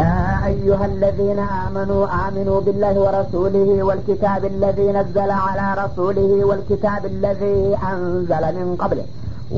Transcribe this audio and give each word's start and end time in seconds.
يا 0.00 0.46
أيها 0.50 0.86
الذين 0.92 1.38
آمنوا 1.38 2.02
آمنوا 2.26 2.60
بالله 2.60 2.94
ورسوله 3.04 3.68
والكتاب 3.88 4.44
الذي 4.44 4.86
نزل 4.98 5.30
على 5.30 5.66
رسوله 5.82 6.30
والكتاب 6.44 7.02
الذي 7.06 7.76
أنزل 7.92 8.44
من 8.58 8.76
قبله. 8.82 9.06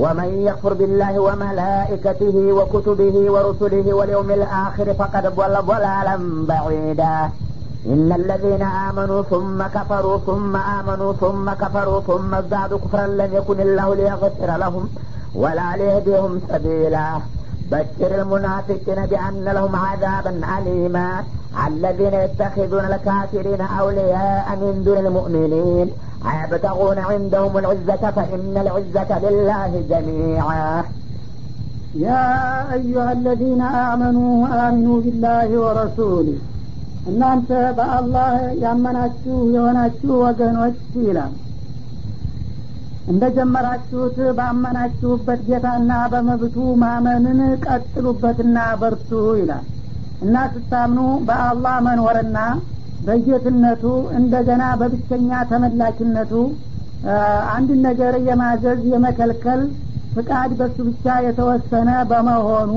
ومن 0.03 0.31
يكفر 0.49 0.73
بالله 0.81 1.19
وملائكته 1.27 2.37
وكتبه 2.59 3.17
ورسله 3.35 3.87
واليوم 3.99 4.31
الآخر 4.31 4.95
فقد 4.95 5.25
ضل 5.39 5.55
ضلالا 5.73 6.17
بعيدا. 6.51 7.17
إن 7.93 8.09
الذين 8.21 8.63
آمنوا 8.63 9.23
ثم 9.23 9.59
كفروا 9.77 10.19
ثم 10.29 10.57
آمنوا 10.57 11.13
ثم 11.13 11.47
كفروا 11.63 12.01
ثم 12.01 12.35
ازدادوا 12.35 12.79
كفرا 12.79 13.07
لم 13.07 13.31
يكن 13.39 13.61
الله 13.61 13.95
ليغفر 13.95 14.57
لهم 14.63 14.89
ولا 15.35 15.69
ليهديهم 15.77 16.41
سبيلا. 16.49 17.09
بشر 17.72 18.12
المنافقين 18.22 19.00
بأن 19.12 19.44
لهم 19.58 19.74
عذابا 19.76 20.34
أليما 20.56 21.08
الذين 21.68 22.14
يتخذون 22.26 22.86
الكافرين 22.86 23.62
أولياء 23.80 24.48
من 24.62 24.82
دون 24.86 24.98
المؤمنين 24.98 25.88
أيبتغون 26.32 27.00
عندهم 27.12 27.58
العزة 27.58 28.04
فإن 28.18 28.54
العزة 28.58 29.12
لله 29.26 29.72
جميعا 29.90 30.84
يا 31.96 32.26
أيها 32.74 33.12
الذين 33.12 33.62
آمنوا 33.92 34.34
آمنوا 34.68 34.98
بالله 35.04 35.50
ورسوله 35.64 36.38
እናንተ 37.10 37.50
በአላህ 37.78 38.34
ያመናችሁ 38.64 39.38
የሆናችሁ 39.54 40.12
ወገኖች 40.26 40.76
ይላል 41.06 41.32
እንደ 43.07 43.25
ጀመራችሁት 43.37 44.17
ባመናችሁበት 44.39 45.41
ጌታና 45.49 45.93
በመብቱ 46.13 46.57
ማመንን 46.83 47.41
ቀጥሉበትና 47.67 48.59
በርቱ 48.81 49.11
ይላል። 49.41 49.67
እና 50.21 50.37
ስታምኑ 50.53 50.99
በአላህ 51.29 51.75
መኖርና 51.87 52.39
በጌትነቱ 53.03 53.85
እንደገና 54.19 54.65
በብቸኛ 54.81 55.31
ተመላኪነቱ 55.51 56.33
አንድን 57.55 57.81
ነገር 57.89 58.15
የማዘዝ 58.29 58.81
የመከልከል 58.93 59.61
ፍቃድ 60.17 60.53
በሱ 60.61 60.77
ብቻ 60.89 61.17
የተወሰነ 61.27 61.91
በመሆኑ 62.11 62.73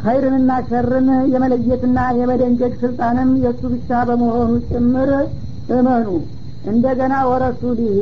ኸይርንና 0.00 0.52
ሸርን 0.68 1.08
የመለየትና 1.32 1.98
የመደንገግ 2.18 2.72
ስልጣንም 2.80 3.30
የእሱ 3.42 3.62
ብቻ 3.74 3.90
በመሆኑ 4.08 4.52
ጭምር 4.70 5.10
እመኑ 5.68 6.06
እንደገና 6.64 7.14
ወረሱሊህ 7.30 7.96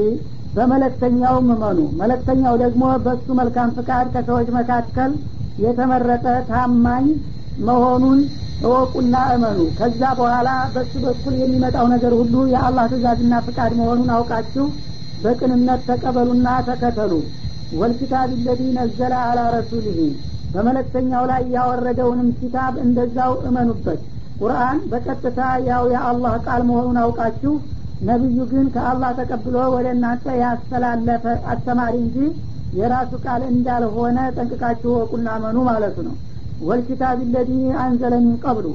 በመለክተኛውም 0.55 1.49
እመኑ። 1.55 1.79
መለክተኛው 2.01 2.55
ደግሞ 2.63 2.85
በእሱ 3.05 3.27
መልካም 3.39 3.75
ፍቃድ 3.77 4.07
ከሰዎች 4.15 4.49
መካከል 4.57 5.13
የተመረጠ 5.59 6.27
ታማኝ 6.49 7.07
መሆኑን 7.61 8.21
እወቁና 8.63 9.17
እመኑ። 9.35 9.59
ከዛ 9.79 10.03
በኋላ 10.19 10.49
በሱ 10.75 10.93
በኩል 11.05 11.35
የሚመጣው 11.41 11.87
ነገር 11.95 12.13
ሁሉ 12.21 12.35
የአላህ 12.53 12.87
ትእዛዝና 12.93 13.35
ፍቃድ 13.47 13.73
መሆኑን 13.81 14.11
አውቃችሁ 14.17 14.67
በቅንነት 15.23 15.81
ተቀበሉና 15.89 16.49
ተከተሉ። 16.69 17.13
ወልኪታብ 17.73 18.31
ለዚ 18.45 18.61
ነዘለ 18.77 19.15
አላ 19.25 19.41
ረሱሊህ 19.57 19.99
በመለክተኛው 20.55 21.25
ላይ 21.31 21.43
ያወረደውንም 21.57 22.31
ኪታብ 22.39 22.73
እንደዛው 22.85 23.33
እመኑበት። 23.49 24.01
ቁርአን 24.41 24.79
በቀጥታ 24.91 25.41
ያው 25.69 25.85
የአላህ 25.93 26.35
ቃል 26.47 26.63
መሆኑን 26.69 26.99
አውቃችሁ 27.03 27.53
ነቢዩ 28.01 28.39
ግን 28.51 28.67
ከአላህ 28.75 29.11
ተቀብሎ 29.19 29.57
ወደ 29.75 29.87
እናንተ 29.95 30.35
ያስተላለፈ 30.43 31.25
አስተማሪ 31.53 31.95
እንጂ 32.03 32.17
የራሱ 32.79 33.13
ቃል 33.25 33.43
እንዳልሆነ 33.51 34.19
ጠንቅቃችሁ 34.37 34.91
ወቁና 34.99 35.29
መኑ 35.45 35.57
ማለቱ 35.69 35.97
ነው። 36.09 36.15
ወልኪታብ 36.63 37.19
ለዚ 37.35 37.51
አንዘለ 37.83 38.15
ቀብሉ። 38.45 38.67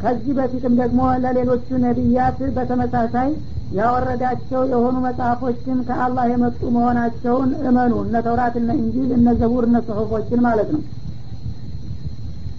ከዚህ 0.00 0.32
በፊትም 0.38 0.74
ደግሞ 0.80 1.00
ለሌሎቹ 1.22 1.68
ነቢያት 1.84 2.38
በተመሳሳይ 2.56 3.30
ያወረዳቸው 3.76 4.62
የሆኑ 4.72 4.96
መጽሐፎችን 5.06 5.78
ከአላህ 5.88 6.24
የመጡ 6.32 6.60
መሆናቸውን 6.76 7.50
እመኑ። 7.68 7.94
እነ 8.04 8.16
ተውራት 8.26 8.54
እነ 8.60 8.70
እንጂል 8.80 9.10
እነ 9.16 9.28
ዘቡር 9.40 9.64
እነ 9.68 9.78
ጽሁፎችን 9.88 10.42
ማለት 10.46 10.68
ነው 10.74 10.82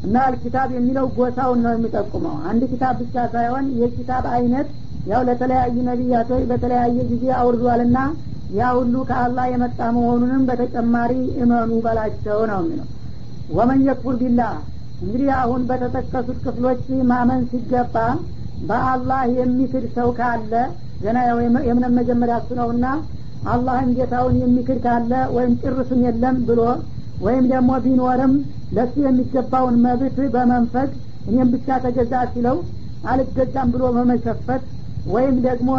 እና 0.08 0.18
አልኪታብ 0.26 0.70
የሚለው 0.76 1.06
ጎሳውን 1.16 1.60
ነው 1.66 1.72
የሚጠቁመው። 1.76 2.36
አንድ 2.50 2.62
ኪታብ 2.72 2.96
ብቻ 3.02 3.26
ሳይሆን 3.34 3.66
የኪታብ 3.80 4.26
አይነት 4.36 4.68
ያው 5.06 5.22
ለተለያዩ 5.28 5.76
ነቢያቶች 5.88 6.44
በተለያየ 6.50 6.98
ጊዜ 7.12 7.26
አውርዷልና 7.40 7.98
ያ 8.50 8.70
ሁሉ 8.78 8.96
ከአላህ 9.10 9.46
የመጣ 9.52 9.80
መሆኑንም 9.96 10.44
በተጨማሪ 10.50 11.14
እመኑ 11.44 11.72
በላቸው 11.86 12.40
ነው 12.52 12.60
የሚለው። 12.64 12.88
ወመን 13.50 13.80
የክፉር 13.88 14.16
ቢላህ 14.22 14.54
እንግዲህ 15.02 15.30
አሁን 15.42 15.62
በተጠቀሱት 15.70 16.38
ክፍሎች 16.46 16.82
ማመን 17.10 17.42
ሲገባ 17.52 17.96
በአላህ 18.62 19.22
የሚክድ 19.38 19.86
ሰው 19.98 20.10
ካለ 20.20 20.54
ገና 21.02 21.18
ያው 21.28 21.38
የእምነት 21.66 21.94
መጀመሪያ 22.00 22.38
እሱ 22.42 22.52
ነውና 22.60 22.86
አላህን 23.48 23.90
ጌታውን 23.98 24.38
የሚክድ 24.42 24.80
ካለ 24.86 25.12
ወይም 25.36 25.52
ጭርስም 25.62 26.00
የለም 26.06 26.38
ብሎ 26.48 26.62
ወይም 27.18 27.46
ደግሞ 27.52 27.72
ቢኖርም 27.86 28.34
ለሱ 28.76 28.96
የሚገባውን 29.06 29.76
መብት 29.86 30.18
በመንፈግ 30.34 30.90
እኔም 31.30 31.48
ብቻ 31.54 31.78
ተገዛ 31.86 32.14
ሲለው 32.34 32.58
አልገዛም 33.12 33.70
ብሎ 33.74 33.84
በመሸፈት 33.96 34.64
ወይም 35.06 35.36
ደግሞ 35.46 35.70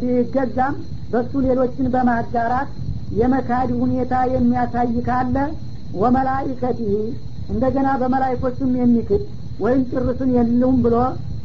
ቢገዛም 0.00 0.74
በሱ 1.12 1.32
ሌሎችን 1.46 1.86
በማጋራት 1.94 2.70
የመካድ 3.18 3.70
ሁኔታ 3.82 4.14
የሚያሳይ 4.32 4.94
ካለ 5.06 5.36
ወመላይከቲህ 6.02 6.94
እንደገና 7.52 7.88
በመላይኮቹም 8.00 8.72
የሚክድ 8.80 9.22
ወይም 9.58 9.82
ጭርስን 9.92 10.30
የሉም 10.36 10.76
ብሎ 10.84 10.96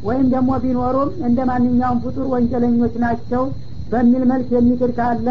ወይም 0.07 0.25
ደግሞ 0.33 0.51
ቢኖሩም 0.63 1.11
እንደ 1.27 1.39
ማንኛውም 1.49 2.01
ፍጡር 2.05 2.25
ወንጀለኞች 2.33 2.95
ናቸው 3.03 3.43
በሚል 3.91 4.23
መልክ 4.31 4.49
የሚክድ 4.57 4.91
ካለ 4.99 5.27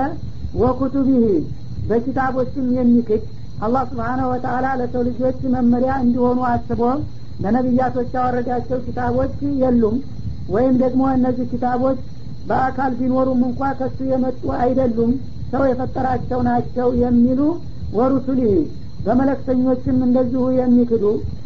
ወኩቱቢህ 0.62 1.26
በኪታቦችም 1.88 2.66
የሚክድ 2.78 3.22
አላህ 3.62 3.82
ስብሓነሁ 3.90 4.26
ወተአላ 4.32 4.66
ለሰው 4.80 5.02
ልጆች 5.08 5.38
መመሪያ 5.54 5.92
እንዲሆኑ 6.04 6.38
አስቦ 6.48 6.80
ለነቢያቶች 7.38 8.10
ያወረዳቸው 8.16 8.78
ኪታቦች 8.86 9.34
የሉም። 9.62 9.96
ወይም 10.48 10.74
ደግሞ 10.82 11.02
እነዚህ 11.16 11.46
ኪታቦች 11.52 11.98
በአካል 12.44 12.92
ቢኖሩም 13.00 13.40
እንኳ 13.48 13.60
ከሱ 13.80 13.98
የመጡ 14.12 14.44
አይደሉም። 14.58 15.12
ሰው 15.52 15.62
የፈጠራቸው 15.68 16.40
ናቸው 16.48 16.88
የሚሉ 17.02 17.40
ወሩሱሊህ 17.92 18.54
በመለክተኞችም 19.04 19.98
እንደዚሁ 20.06 20.44
የሚክዱ 20.58 21.04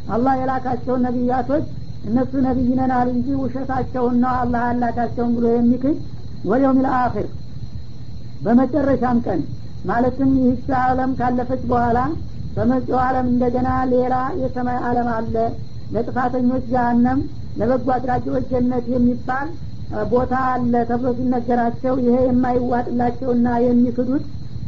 አላህ 0.09 0.35
የላካቸውን 0.41 1.05
ነቢያቶች 1.07 1.65
እነሱ 2.05 2.33
ነቢይ 2.47 2.71
ነናል 2.81 3.09
እንጂ 3.15 3.29
ውሸታቸውን 3.41 4.21
አላህ 4.35 4.63
ያላካቸውን 4.69 5.33
ብሎ 5.37 5.47
የሚክድ 5.55 5.97
ወልየውም 6.45 6.79
ልአኪር 6.85 7.29
በመጨረሻም 8.41 9.19
ቀን 9.27 9.41
ማለትም 9.87 10.31
ይህች 10.39 10.69
አለም 10.81 11.11
ካለፈች 11.19 11.63
በኋላ 11.71 11.99
በመጪው 12.57 12.99
አለም 13.05 13.27
እንደገና 13.33 13.69
ሌላ 13.93 14.15
የሰማይ 14.43 14.79
አለም 14.89 15.09
አለ። 15.17 15.35
ለጥፋተኞች 15.91 16.65
ጀሀነም 16.71 17.19
ለበጎ 17.57 17.89
አድራጊዎች 17.97 18.45
ጀነት 18.53 18.87
የሚባል 18.95 19.49
ቦታ 20.09 20.35
አለ 20.53 20.73
ተብሎ 20.89 21.09
ሲነገራቸው 21.19 21.95
ይሄ 22.05 22.17
የማይዋጥላቸውና 22.25 23.49
የሚክዱት 23.67 24.25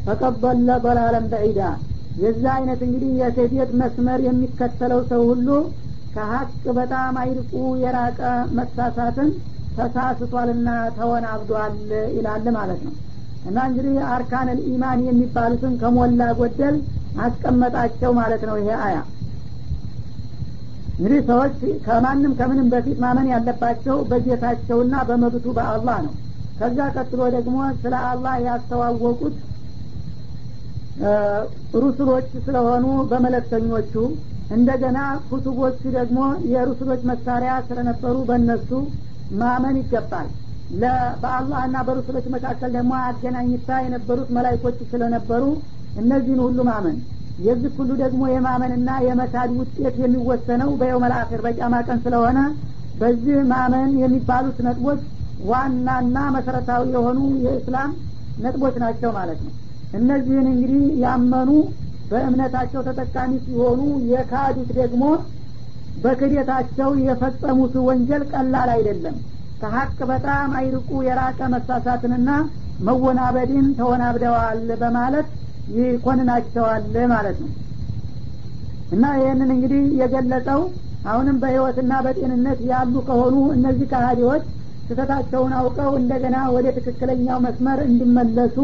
ፈቀበለ 0.07 0.69
በላለም 0.85 1.27
በዒዳ። 1.33 1.61
የዛ 2.17 2.45
አይነት 2.55 2.81
እንግዲህ 2.87 3.11
የስህተት 3.21 3.73
መስመር 3.81 4.21
የሚከተለው 4.27 5.01
ሰው 5.11 5.23
ሁሉ 5.31 5.49
ከሀቅ 6.15 6.49
በጣም 6.79 7.17
አይርቁ 7.23 7.53
የራቀ 7.83 8.21
መሳሳትን 8.59 9.29
ተሳስቷልና 9.77 10.69
ተወናብዷል 10.97 11.77
ይላል 12.17 12.47
ማለት 12.57 12.81
ነው 12.87 12.95
እና 13.45 13.59
እንግዲህ 13.69 13.97
አርካን 14.13 14.49
ኢማን 14.71 15.01
የሚባሉትን 15.07 15.75
ከሞላ 15.81 16.23
ጎደል 16.39 16.77
አስቀመጣቸው 17.19 18.11
ማለት 18.19 18.43
ነው 18.49 18.57
ይሄ 18.61 18.71
አያ። 18.87 18.97
እንግዲህ 20.99 21.21
ሰዎች 21.29 21.57
ከማንም 21.85 22.33
ከምንም 22.39 22.69
በፊት 22.73 22.97
ማመን 23.03 23.29
ያለባቸው 23.33 23.97
በጌታቸውና 24.11 24.95
በመብቱ 25.09 25.47
በአላህ 25.59 25.99
ነው። 26.07 26.15
ከዛ 26.59 26.79
ቀጥሎ 26.95 27.21
ደግሞ 27.37 27.57
ስለ 27.83 27.95
አላህ 28.09 28.35
ያስተዋወቁት 28.47 29.37
ሩሱሎች 31.79 32.29
ስለሆኑ 32.47 32.87
በመለክተኞቹ 33.11 33.93
እንደገና 34.51 34.99
ኩቱቦቹ 35.29 35.81
ደግሞ 35.97 36.19
የሩሱሎች 36.53 37.03
መሳሪያ 37.11 37.53
ስለነበሩ 37.69 38.17
በእነሱ 38.29 38.71
ማመን 39.31 39.77
ይገባል 39.81 40.29
በአላህና 41.23 41.77
በሩሱሎች 41.87 42.27
መካከል 42.35 42.71
ደግሞ 42.77 42.93
አገናኝታ 43.03 43.79
የነበሩት 43.85 44.29
መላይኮች 44.37 44.79
ስለነበሩ 44.91 45.45
እነዚህን 45.97 46.41
ሁሉ 46.47 46.59
ማመን 46.69 46.97
የዚህ 47.39 47.73
ሁሉ 47.79 47.91
ደግሞ 48.03 48.23
የማመንና 48.31 48.91
የመካድ 49.07 49.51
ውጤት 49.59 49.97
የሚወሰነው 50.03 50.71
በየው 50.81 50.99
መልአክር 51.05 51.41
በጫማ 51.47 51.75
ቀን 51.87 51.99
ስለሆነ 52.05 52.39
በዚህ 52.95 53.39
ማመን 53.53 53.91
የሚባሉት 54.03 54.59
ነጥቦች 54.67 55.01
ዋናና 55.45 56.19
መሰረታዊ 56.37 56.85
የሆኑ 56.95 57.19
የእስላም 57.45 57.91
ነጥቦች 58.37 58.77
ናቸው 58.85 59.11
ማለት 59.19 59.41
ነው። 59.47 59.53
እነዚህን 59.93 60.47
እንግዲህ 60.53 60.83
ያመኑ 61.05 61.51
በእምነታቸው 62.05 62.81
ተጠቃሚ 62.89 63.33
ሲሆኑ 63.45 63.81
የካዱት 64.13 64.71
ደግሞ 64.79 65.05
በክደታቸው 65.97 66.91
የፈጸሙት 67.07 67.75
ወንጀል 67.89 68.23
ቀላል 68.33 68.71
አይደለም 68.77 69.17
ከሀቅ 69.61 69.97
በጣም 70.11 70.51
አይርቁ 70.59 70.91
የራቀ 71.07 71.41
መሳሳትንና 71.55 72.31
መወናበድን 72.81 73.67
ተወናብደዋል 73.79 74.61
በማለት 74.83 75.29
ይኮንናቸዋል 75.69 76.85
ማለት 77.13 77.39
ነው። 77.45 77.51
እና 78.91 79.05
ይህንን 79.19 79.51
እንግዲህ 79.55 79.83
የገለጸው 80.01 80.61
አሁንም 81.05 81.37
በህይወትና 81.43 81.93
በጤንነት 82.05 82.61
ያሉ 82.71 82.95
ከሆኑ 83.09 83.37
እነዚህ 83.57 83.87
ካህዲዎች 83.93 84.45
ስህተታቸውን 84.91 85.53
አውቀው 85.59 85.91
እንደገና 86.01 86.37
ወደ 86.55 86.67
ትክክለኛው 86.77 87.39
መስመር 87.47 87.79
እንዲመለሱ 87.89 88.57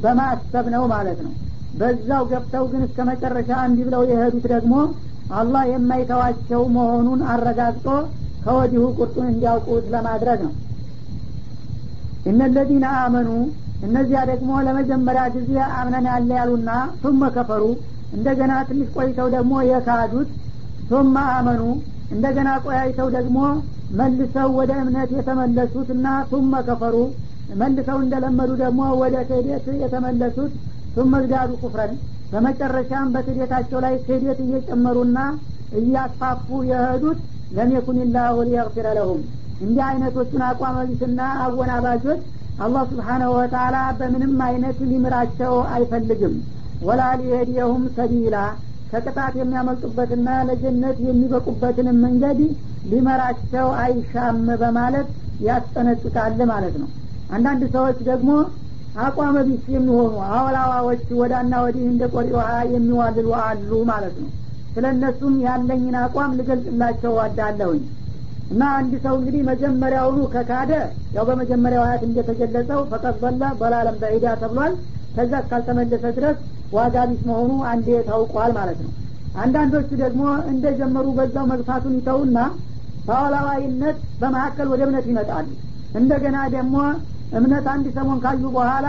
በማሰብ 0.00 0.66
ነው 0.74 0.84
ማለት 0.92 1.18
ነው። 1.26 1.32
በዛው 1.74 2.22
ገብተው 2.30 2.64
ግን 2.72 2.82
እስከ 2.86 2.98
መጨረሻ 3.10 3.50
እንዲህ 3.68 3.84
ብለው 3.88 4.02
የሄዱት 4.10 4.46
ደግሞ 4.54 4.74
አላህ 5.30 5.62
የማይተዋቸው 5.70 6.62
መሆኑን 6.74 7.20
አረጋግጦ 7.32 7.86
ከወዲሁ 8.42 8.84
ቁርጡን 8.96 9.26
እንዲያውቁት 9.32 9.84
ለማድረግ 9.94 10.40
ነው። 10.46 10.54
እነለዚነ 12.26 12.86
አመኑ 13.02 13.28
እነዚያ 13.82 14.20
ደግሞ 14.30 14.50
ለመጀመሪያ 14.66 15.22
ጊዜ 15.36 15.50
አምነን 15.78 16.06
ያለ 16.10 16.30
ያሉና 16.40 16.70
ሱመ 17.02 17.22
ከፈሩ 17.36 17.64
እንደገና 18.12 18.52
ትንሽ 18.68 18.88
ቆይተው 18.96 19.28
ደግሞ 19.34 19.52
የካዱት 19.68 20.28
ሱመ 20.90 21.16
አመኑ 21.36 21.62
እንደገና 22.10 22.48
ቆያይተው 22.64 23.08
ደግሞ 23.16 23.38
መልሰው 23.98 24.48
ወደ 24.58 24.72
እምነት 24.82 25.10
የተመለሱትና 25.16 26.06
ሱመ 26.30 26.52
ከፈሩ 26.68 26.96
መልሰው 27.54 27.98
እንደለመዱ 28.04 28.50
ደግሞ 28.62 28.82
ወደ 29.02 29.16
ክህደት 29.28 29.66
የተመለሱት 29.82 30.52
ሱመ 30.96 31.12
ዝዳዱ 31.24 31.50
ኩፍረን 31.62 31.92
በመጨረሻም 32.32 33.10
በክህደታቸው 33.14 33.78
ላይ 33.84 33.94
ክህደት 34.04 34.38
እየጨመሩና 34.44 35.18
እያስፋፉ 35.72 36.46
የሄዱት 36.70 37.20
ለም 37.52 37.70
የኩን 37.74 37.98
ላሁ 38.14 38.36
ሊየግፊረ 38.48 38.88
ለሁም 38.98 39.20
እንዲህ 39.60 39.82
አይነቶቹን 39.88 40.42
አቋመቢስና 40.46 41.20
አወናባጆች 41.44 42.20
አላህ 42.58 42.82
ስብሓናሁ 42.90 43.30
ወተላ 43.36 43.76
በምንም 43.98 44.34
አይነት 44.46 44.78
ሊምራቸው 44.90 45.54
አይፈልግም። 45.74 46.34
ወላ 46.80 47.02
ሊሄድየሁም 47.20 47.84
ሰቢላ 47.96 48.36
ከቅጣት 48.90 49.34
የሚያመልጡበትና 49.40 50.28
ለጀነት 50.48 50.96
የሚበቁበትንም 51.06 52.00
መንገድ 52.06 52.40
ሊመራቸው 52.84 53.68
አይሻም 53.82 54.40
በማለት 54.62 55.08
ያስጠነቅቃል 55.40 56.40
ማለት 56.52 56.74
ነው። 56.82 56.88
አንዳንድ 57.30 57.62
ሰዎች 57.74 57.98
ደግሞ 58.10 58.30
አቋመ 58.94 59.36
ቢስ 59.46 59.66
የሚሆኑ 59.74 60.14
አወላዋዎች 60.30 61.04
ወዳና 61.20 61.52
ወዲህ 61.64 61.84
እንደ 61.90 62.02
ቆሪ 62.14 62.28
ውሃ 62.36 62.48
የሚዋልሉ 62.74 63.28
አሉ 63.42 63.70
ማለት 63.90 64.16
ነው 64.22 64.30
ስለ 64.76 64.84
እነሱም 64.94 65.34
ያለኝን 65.46 65.96
አቋም 66.02 66.36
ልገልጽላቸው 66.38 67.12
ዋዳለሁኝ 67.18 67.82
እና 68.50 68.62
አንድ 68.78 68.92
ሰው 69.04 69.14
እንግዲህ 69.18 69.42
መጀመሪያውኑ 69.48 70.18
ከካደ 70.32 70.72
ያው 71.14 71.24
በመጀመሪያው 71.28 71.84
አያት 71.84 72.02
እንደተገለጸው 72.08 72.80
ፈቀድ 72.90 73.16
በላ 73.22 73.42
በላለም 73.60 73.96
በዒዳ 74.02 74.34
ተብሏል። 74.42 74.74
ከዛ 75.16 75.32
እስካልተመለሰ 75.42 76.04
ድረስ 76.18 76.36
ዋጋ 76.72 76.96
ቢስ 77.08 77.22
መሆኑ 77.30 77.52
አንዴ 77.70 77.88
ታውቋል 78.08 78.52
ማለት 78.58 78.78
ነው። 78.84 78.92
አንዳንዶቹ 79.34 79.88
ደግሞ 80.02 80.22
እንደጀመሩ 80.52 81.06
በዛው 81.18 81.44
መግፋቱን 81.52 81.94
ይተውና 81.98 82.38
በአወላዋይነት 83.06 83.98
በመካከል 84.20 84.66
ወደ 84.72 84.82
እምነት 84.86 85.06
ይመጣሉ። 85.10 85.48
እንደገና 85.94 86.38
ደግሞ 86.54 86.76
እምነት 87.32 87.66
አንድ 87.72 87.86
ሰሞን 87.96 88.18
ካዩ 88.24 88.42
በኋላ 88.56 88.86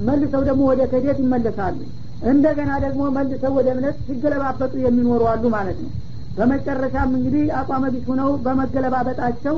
መልሰው 0.00 0.42
ደግሞ 0.48 0.62
ወደ 0.70 0.82
ክህደት 0.90 1.18
ይመለሳሉ 1.24 1.78
እንደገና 2.28 2.70
ደግሞ 2.84 3.02
መልሰው 3.16 3.52
ወደ 3.58 3.68
እምነት 3.74 3.98
ሲገለባበጡ 4.06 4.72
የሚኖሩ 4.84 5.22
አሉ 5.30 5.44
ማለት 5.54 5.78
ነው። 5.84 5.90
በመጨረሻም 6.36 7.10
እንግዲህ 7.18 7.44
አቋመ 7.58 7.84
ቢስ 7.94 8.04
ሁነው 8.10 8.30
በመገለባበጣቸው 8.44 9.56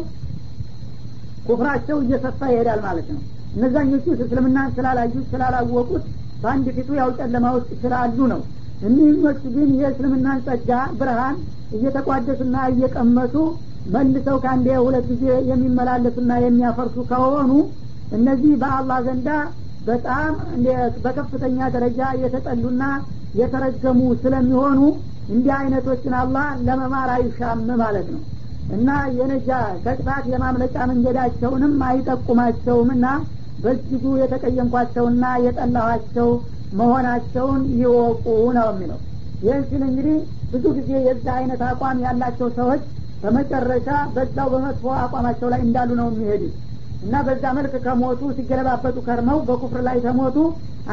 ኩፍራቸው 1.47 1.97
እየሰፋ 2.05 2.41
ይሄዳል 2.53 2.81
ማለት 2.87 3.09
ነው። 3.15 3.21
እነዛኞቹ 3.55 4.05
እስልምናን 4.17 4.69
ስላላዩት 4.77 5.25
ስላላወቁት 5.33 6.05
በአንድ 6.43 6.67
ፊቱ 6.77 6.91
ያው 7.01 7.11
ጨለማ 7.19 7.47
ውስጥ 7.57 7.71
ስላሉ 7.83 8.19
ነው። 8.33 8.41
እኒህኞቹ 8.87 9.43
ግን 9.57 9.69
የእስልምናን 9.81 10.39
ጸጋ 10.47 10.71
ብርሃን 11.01 11.37
እየተቋደሱና 11.77 12.57
እየቀመሱ 12.73 13.35
መልሰው 13.95 14.37
ከአንድ 14.43 14.67
ሁለት 14.85 15.07
ጊዜ 15.13 15.25
የሚመላለሱና 15.51 16.33
የሚያፈርሱ 16.45 16.97
ከሆኑ 17.11 17.51
እነዚህ 18.13 18.53
በአላህ 18.63 18.99
ዘንዳ 19.07 19.29
በጣም 19.87 20.33
በከፍተኛ 21.05 21.69
ደረጃ 21.75 22.01
የተጠሉና 22.23 22.85
የተረገሙ 23.35 24.01
ስለሚሆኑ 24.23 24.81
እንዲህ 25.29 25.53
አይነቶችን 25.59 26.15
አላህ 26.21 26.47
ለመማር 26.67 27.11
አይሻም 27.17 27.61
ማለት 27.83 28.09
ነው። 28.15 28.23
እና 28.69 28.89
የነጃ 29.19 29.51
ከቅጣት 29.85 30.25
የማምለጫ 30.33 30.77
መንገዳቸውንም 30.91 31.75
አይጠቁማቸውም 31.89 32.91
እና 32.97 33.07
በእጅጉ 33.59 34.05
የተቀየምኳቸውና 34.21 35.25
የጠላኋቸው 35.47 36.29
መሆናቸውን 36.73 37.63
ይወቁ 37.81 38.25
ነው 38.59 38.69
የሚለው። 38.71 39.01
ይህን 39.43 39.63
ሲል 39.69 39.83
እንግዲህ 39.89 40.17
ብዙ 40.53 40.65
ጊዜ 40.79 40.91
የዛ 41.07 41.27
አይነት 41.39 41.61
አቋም 41.69 42.01
ያላቸው 42.07 42.49
ሰዎች 42.59 42.83
በመጨረሻ 43.23 43.89
በዛው 44.15 44.49
በመጥፎ 44.55 44.85
አቋማቸው 45.03 45.49
ላይ 45.53 45.61
እንዳሉ 45.67 45.91
ነው 46.01 46.09
የሚሄዱት 46.11 46.55
እና 47.03 47.15
በዛ 47.27 47.45
መልክ 47.57 47.75
ከሞቱ 47.85 48.23
ሲገለባበጡ 48.37 48.97
ከርመው 49.07 49.39
በኩፍር 49.49 49.81
ላይ 49.87 49.97
ተሞቱ 50.05 50.37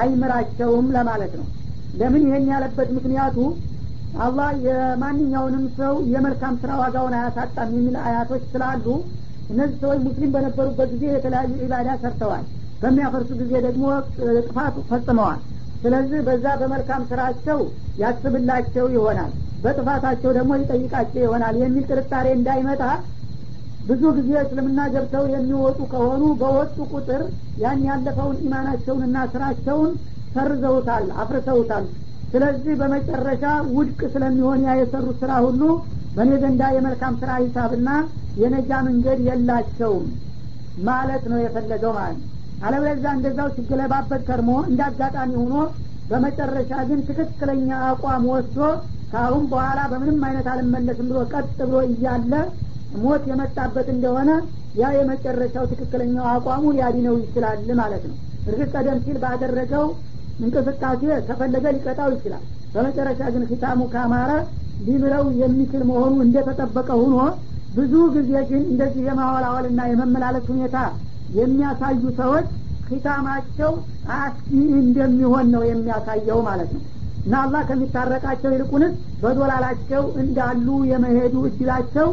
አይምራቸውም 0.01 0.87
ለማለት 0.95 1.33
ነው። 1.39 1.47
ለምን 1.93 2.23
ይሄን 2.27 2.45
ያለበት 2.51 2.89
ምክንያቱ 2.97 3.37
አላህ 4.19 4.49
የማንኛውንም 4.65 5.65
ሰው 5.79 5.95
የመልካም 6.13 6.55
ስራ 6.61 6.71
ዋጋውን 6.81 7.15
አያሳጣም 7.17 7.73
የሚል 7.75 7.95
አያቶች 8.05 8.43
ስላሉ 8.53 8.85
እነዚህ 9.49 9.77
ሰዎች 9.83 9.99
ሙስሊም 10.07 10.31
በነበሩበት 10.33 10.89
ጊዜ 10.93 11.03
የተለያዩ 11.11 11.51
ኢባዳ 11.65 11.89
ሰርተዋል። 12.01 12.45
በሚያፈርሱ 12.81 13.29
ጊዜ 13.41 13.53
ደግሞ 13.65 13.85
ጥፋት 14.39 14.75
ፈጽመዋል። 14.89 15.39
ስለዚህ 15.83 16.19
በዛ 16.27 16.45
በመልካም 16.61 17.03
ስራቸው 17.09 17.59
ያስብላቸው 18.01 18.85
ይሆናል 18.95 19.31
በጥፋታቸው 19.63 20.31
ደግሞ 20.37 20.51
ይጠይቃቸው 20.59 21.21
ይሆናል 21.25 21.55
የሚል 21.61 21.85
ጥርጣሬ 21.91 22.27
እንዳይመጣ 22.37 22.83
ብዙ 23.89 24.03
ጊዜ 24.17 24.31
እስልምና 24.43 24.79
ገብተው 24.93 25.23
የሚወጡ 25.33 25.79
ከሆኑ 25.91 26.23
በወጡ 26.41 26.77
ቁጥር 26.93 27.21
ያን 27.61 27.79
ያለፈውን 27.87 28.37
ኢማናቸውንና 28.45 29.17
ስራቸውን 29.33 29.91
ሰርዘውታል 30.35 31.05
አፍርሰውታል 31.21 31.85
ስለዚህ 32.33 32.73
በመጨረሻ 32.81 33.43
ውድቅ 33.75 33.99
ስለሚሆን 34.13 34.59
ያ 34.65 34.75
የሰሩት 34.79 35.17
ስራ 35.21 35.31
ሁሉ 35.45 35.61
በእኔ 36.15 36.31
ዘንዳ 36.43 36.63
የመልካም 36.75 37.15
ስራ 37.21 37.31
ሂሳብና 37.41 37.89
የነጃ 38.41 38.71
መንገድ 38.87 39.19
የላቸውም 39.27 40.05
ማለት 40.83 41.23
ነው 41.31 41.39
የፈለገው 41.43 41.93
ማለት 41.97 42.17
ነው። 42.19 42.27
አለበለዚያ 42.61 43.11
እንደዛው 43.17 43.49
ሲገለባበት 43.55 44.21
ከርሞ 44.29 44.51
እንደ 44.69 44.81
አጋጣሚ 44.87 45.31
ሆኖ 45.41 45.55
በመጨረሻ 46.09 46.71
ግን 46.89 46.99
ትክክለኛ 47.09 47.69
አቋም 47.89 48.23
ወስዶ 48.31 48.59
ከአሁን 49.11 49.43
በኋላ 49.51 49.79
በምንም 49.91 50.17
አይነት 50.27 50.47
አልመለስም 50.53 51.07
ብሎ 51.11 51.19
ቀጥ 51.33 51.57
ብሎ 51.61 51.77
እያለ 51.87 52.33
ሞት 52.97 53.23
የመጣበት 53.29 53.87
እንደሆነ 53.93 54.29
ያ 54.75 54.91
የመጨረሻው 54.95 55.65
ትክክለኛው 55.71 56.25
አቋሙ 56.31 56.63
ሊያድነው 56.75 57.15
ይችላል 57.21 57.59
ማለት 57.79 58.03
ነው። 58.09 58.15
እርግጥ 58.45 58.69
ቀደም 58.75 58.99
ሲል 59.05 59.17
ባደረገው 59.23 59.85
እንቅስቃሴ 60.39 61.01
ከፈለገ 61.27 61.65
ሊቀጣው 61.75 62.09
ይችላል። 62.15 62.43
በመጨረሻ 62.73 63.21
ግን 63.33 63.43
ኪታሙ 63.49 63.81
ካማረ 63.93 64.31
ሊምረው 64.79 65.25
የሚችል 65.41 65.81
መሆኑ 65.89 66.15
እንደተጠበቀ 66.25 66.89
ሁኖ 67.01 67.15
ብዙ 67.71 67.93
ጊዜ 68.15 68.31
ግን 68.49 68.61
እንደዚህ 68.71 69.03
የማወላወልና 69.07 69.81
የመመላለስ 69.89 70.45
ሁኔታ 70.53 70.77
የሚያሳዩ 71.33 72.01
ሰዎች 72.19 72.47
ኪታማቸው 72.87 73.71
አስጊ 74.17 74.51
እንደሚሆን 74.79 75.47
ነው 75.55 75.63
የሚያሳየው 75.69 76.39
ማለት 76.47 76.69
ነው። 76.75 76.81
እና 77.25 77.35
አላህ 77.43 77.61
ከሚታረቃቸው 77.69 78.51
ይልቁንስ 78.53 78.93
በዶላላቸው 79.21 80.03
እንዳሉ 80.21 80.67
የመሄዱ 80.91 81.35
እድላቸው 81.49 82.07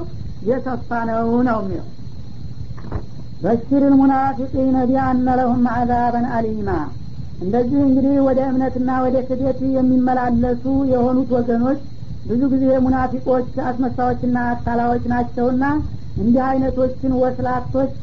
የሰፋ 0.46 0.88
ነው 1.08 1.28
ነው 1.48 1.58
የሚለው። 1.62 1.86
በሽር 3.40 3.82
ልሙናፊቂነ 3.86 4.76
ቢአነ 4.90 5.28
ለሁም 5.38 5.64
አዛበን 5.72 6.26
አሊማ። 6.36 6.68
እንደዚህ 7.40 7.80
እንግዲህ 7.86 8.14
ወደ 8.26 8.40
እምነትና 8.50 8.90
ወደ 9.04 9.16
ክደት 9.28 9.60
የሚመላለሱ 9.74 10.62
የሆኑት 10.92 11.30
ወገኖች 11.36 11.80
ብዙ 12.24 12.42
ጊዜ 12.52 12.64
ሙናፊቆች 12.84 13.50
አስመሳዎችና 13.68 14.38
አታላዎች 14.52 15.04
ናቸውና 15.12 15.64
እንዲህ 16.16 16.42
አይነቶችን 16.46 17.12
ወስላቶች 17.20 17.98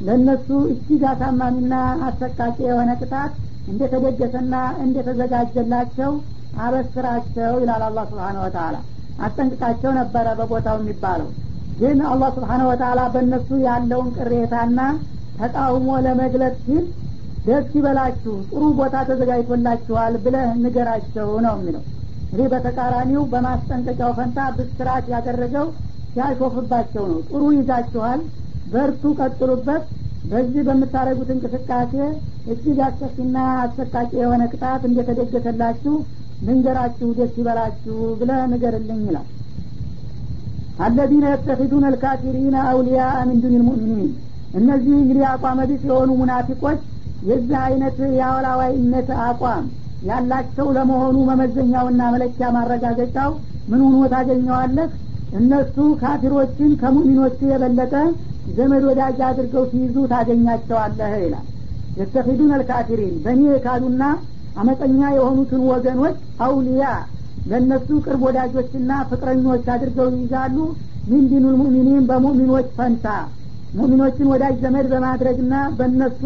ለእነሱ 0.00 0.48
እጅግ 0.72 1.02
አሳማሚና 1.10 1.74
አሰቃቂ 2.06 2.56
የሆነ 2.66 2.90
ቅጣት 3.00 3.32
እንደተደገሰና 3.66 4.54
እንደተዘጋጀላቸው 4.84 6.10
አበስራቸው 6.58 7.52
ይላል 7.62 7.82
አላህ 7.86 8.04
ስብሓን 8.10 8.40
ወተላ 8.42 8.76
አስጠንቅቃቸው 9.18 9.90
ነበረ 10.00 10.26
በቦታው 10.38 10.76
የሚባለው 10.80 11.28
ግን 11.72 11.98
አላህ 12.08 12.28
ስብሓን 12.36 12.62
ወተላ 12.68 13.00
በእነሱ 13.14 13.48
ያለውን 13.64 14.08
ቅሬታና 14.16 14.80
ተቃውሞ 15.38 15.88
ለመግለጽ 16.06 16.56
ሲል 16.64 16.84
ደስ 17.46 17.70
ይበላችሁ 17.76 18.34
ጥሩ 18.50 18.62
ቦታ 18.78 18.96
ተዘጋጅቶላችኋል 19.08 20.14
ብለህ 20.24 20.50
ንገራቸው 20.62 21.30
ነው 21.46 21.54
የሚለው። 21.58 21.82
እንግዲህ 22.24 22.46
በተቃራኒው 22.52 23.22
በማስጠንቀቂያው 23.32 24.12
ፈንታ 24.18 24.38
ብስራት 24.58 25.06
ያደረገው 25.14 25.66
ሲያሾፍባቸው 26.12 27.04
ነው። 27.12 27.20
ጥሩ 27.28 27.42
ይዛችኋል 27.56 28.20
በርቱ 28.66 29.02
ቀጥሉበት። 29.20 29.84
በዚህ 30.24 30.62
በምታደረጉት 30.66 31.30
እንቅስቃሴ 31.34 31.94
እጅግ 32.52 32.78
አስከፊና 32.86 33.36
አሰቃቂ 33.62 34.10
የሆነ 34.20 34.42
ቅጣት 34.52 34.82
እንደተደገሰላችሁ 34.88 35.94
ልንገራችሁ 36.46 37.08
ደስ 37.18 37.34
ይበላችሁ 37.40 37.96
ብለ 38.20 38.30
ንገርልኝ 38.52 39.00
ይላል 39.08 39.26
አለዚነ 40.78 41.24
የተኪዱን 41.32 41.84
አልካፊሪነ 41.88 42.56
አውሊያ 42.68 43.00
ሚን 43.28 43.38
ዱን 43.42 43.54
ልሙእሚኒን 43.54 44.10
እነዚህ 44.54 44.94
እንግዲህ 44.96 45.24
አቋመ 45.32 45.60
ቢስ 45.68 45.82
የሆኑ 45.88 46.10
ሙናፊቆች 46.20 46.80
የዚህ 47.22 47.58
አይነት 47.66 47.98
የአወላዋይነት 48.16 49.08
አቋም 49.26 49.64
ያላቸው 50.02 50.66
ለመሆኑ 50.76 51.16
መመዘኛውና 51.28 52.02
መለኪያ 52.14 52.46
ማረጋገጫው 52.56 53.30
ምን 53.68 53.80
ሆኖ 53.86 53.96
ታገኘዋለህ? 54.12 54.88
እነሱ 55.32 55.76
ካፊሮችን 56.00 56.70
ከሙሚኖቹ 56.80 57.38
የበለጠ 57.50 57.94
ዘመድ 58.48 58.82
ወዳጅ 58.88 59.18
አድርገው 59.28 59.64
ሲይዙ 59.70 59.96
ታገኛቸዋለህ 60.12 61.12
ይላል። 61.22 61.46
የተፊዱን 61.96 62.50
አልካፊሪን 62.56 63.14
በእኔ 63.24 63.42
የካዱና 63.50 64.02
አመፀኛ 64.56 65.00
የሆኑትን 65.16 65.62
ወገኖች 65.70 66.16
አውሊያ 66.46 66.84
ለእነሱ 67.44 67.88
ቅርብ 68.04 68.20
ወዳጆችና 68.26 68.90
ፍቅረኞች 69.10 69.64
አድርገው 69.74 70.08
ይይዛሉ። 70.14 70.56
ሚን 71.06 71.24
ዲኑል 71.30 71.56
በሙእሚኖች 72.08 72.68
ፈንታ? 72.76 73.06
ሙእሚኖችን 73.74 74.30
ወዳጅ 74.32 74.54
ዘመድ 74.64 74.86
በማድረግና 74.92 75.54
በእነሱ 75.78 76.20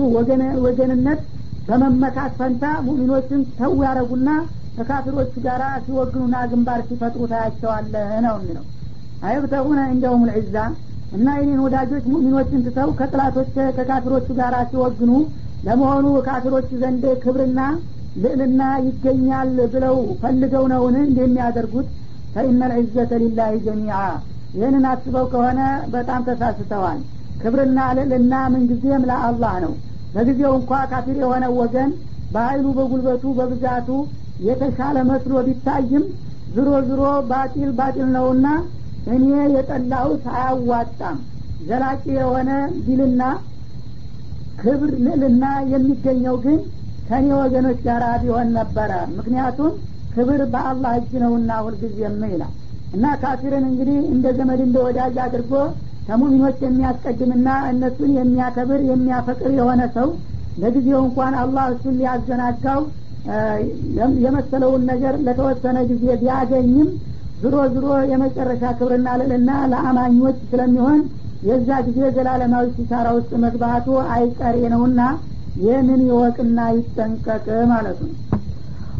ወገንነት 0.67 1.21
በመመካት 1.69 2.33
ፈንታ 2.41 2.65
ሙእሚኖችን 2.87 3.41
ተው 3.59 3.73
ያረጉና 3.85 4.29
ከካፊሮቹ 4.77 5.35
ጋር 5.47 5.63
ሲወግኑና 5.85 6.37
ግንባር 6.51 6.81
ሲፈጥሩ 6.89 7.23
ታያቸዋለህ 7.31 8.11
ነው 8.27 8.35
የሚለው። 8.39 8.65
አይብተጉነ 9.23 9.81
እንደውም 9.93 10.25
ልዕዛ 10.31 10.57
እና 11.13 11.27
የኔን 11.39 11.61
ወዳጆች 11.65 12.05
ሙእሚኖችን 12.13 12.65
ትተው 12.67 12.89
ከጥላቶች 12.99 13.49
ከካፊሮቹ 13.77 14.29
ጋር 14.41 14.55
ሲወግኑ 14.71 15.13
ለመሆኑ 15.63 16.07
ካፊሮች 16.27 16.69
ዘንድ 16.83 17.05
ክብርና 17.23 17.61
ልዕልና 18.17 18.63
ይገኛል 18.87 19.51
ብለው 19.73 19.97
ፈልገው 20.21 20.65
ነውን? 20.73 20.97
እንደሚያደርጉት 21.03 21.89
ፈኢነ 22.35 22.61
ልዕዘተ 22.73 23.13
ሊላህ 23.23 23.51
ጀሚዓ። 23.67 23.99
ይህንን 24.55 24.85
አስበው 24.91 25.27
ከሆነ 25.33 25.61
በጣም 25.95 26.21
ተሳስተዋል። 26.29 27.01
ክብርና 27.41 27.79
ልዕልና 27.99 28.35
ምንጊዜም 28.53 29.03
ለአላህ 29.11 29.55
ነው። 29.65 29.73
በጊዜው 30.15 30.53
እንኳ 30.59 30.73
ካፊር 30.91 31.17
የሆነ 31.23 31.45
ወገን 31.59 31.91
በሀይሉ 32.31 32.67
በጉልበቱ 32.79 33.25
በብዛቱ 33.39 33.89
የተሻለ 34.41 34.97
መስሎ 35.11 35.35
ቢታይም 35.47 36.05
ዝሮ 36.49 36.71
ዝሮ 36.89 37.03
ባጢል 37.31 37.71
ባጢል 37.79 38.09
ነውና 38.17 38.47
እኔ 39.07 39.25
የጠላሁት 39.57 40.25
አያዋጣም። 40.35 41.19
ዘላቂ 41.61 42.03
የሆነ 42.19 42.51
ቢልና 42.87 43.23
ክብር 44.59 44.91
ልዕልና 45.07 45.45
የሚገኘው 45.73 46.37
ግን 46.45 46.59
ከኔ 47.09 47.29
ወገኖች 47.41 47.79
ጋር 47.87 48.03
ቢሆን 48.23 48.49
ነበረ። 48.59 48.93
ምክንያቱም 49.17 49.73
ክብር 50.13 50.41
በአላህ 50.53 50.93
እጅ 51.01 51.11
ነውና 51.23 51.51
ሁልጊዜም 51.65 52.21
ይላል። 52.33 52.53
እና 52.93 53.07
ካፊርን 53.23 53.65
እንግዲህ 53.71 53.99
እንደ 54.15 54.27
ዘመድ 54.39 54.61
እንደ 54.67 54.77
ወዳጅ 54.87 55.17
አድርጎ 55.25 55.53
ከሙሚኖች 56.09 56.59
የሚያስቀድምና 56.65 57.49
እነሱን 57.71 58.13
የሚያከብር 58.19 58.81
የሚያፈቅር 58.91 59.51
የሆነ 59.59 59.83
ሰው 59.97 60.09
ለጊዜው 60.57 61.01
እንኳን 61.07 61.35
አላህ 61.41 61.65
እሱን 61.73 61.97
ሊያዘናጋው 62.01 62.81
የመሰለውን 64.25 64.83
ነገር 64.91 65.15
ለተወሰነ 65.27 65.79
ጊዜ 65.91 66.05
ቢያገኝም 66.21 66.89
ዝሮ 67.39 67.57
ዝሮ 67.73 67.87
የመጨረሻ 68.11 68.65
ክብርና 68.79 69.09
ልዕልና 69.21 69.51
ለአማኞች 69.73 70.39
ስለሚሆን 70.51 71.01
የዛ 71.43 71.71
ጊዜ 71.87 72.01
ዘላለማዊ 72.17 72.67
ሲሳራ 72.77 73.09
ውስጥ 73.17 73.33
መግባቱ 73.45 73.87
አይቀሬ 74.15 74.57
ነውና 74.75 75.01
ይህንን 75.66 76.02
ይወቅና 76.12 76.60
ይጠንቀቅ 76.78 77.46
ማለት 77.74 78.00
ነው 78.06 78.14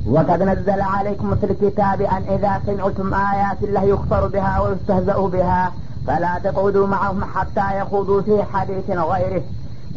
وقد 0.08 0.40
نزل 0.44 0.82
عليكم 0.94 1.36
في 1.36 1.46
الكتاب 1.46 2.02
أن 2.16 2.22
إذا 2.36 2.54
سمعتم 2.66 3.14
آيات 3.30 3.60
الله 3.64 3.84
يكفر 3.84 4.28
بها 4.28 4.54
ويستهزأ 4.62 5.18
بها 5.28 5.62
فلا 6.08 6.34
تقعدوا 6.46 6.88
معهم 6.88 7.24
حتى 7.34 7.80
يخوضوا 7.80 8.22
في 8.22 8.44
حديث 8.52 8.88
غيره 9.12 9.44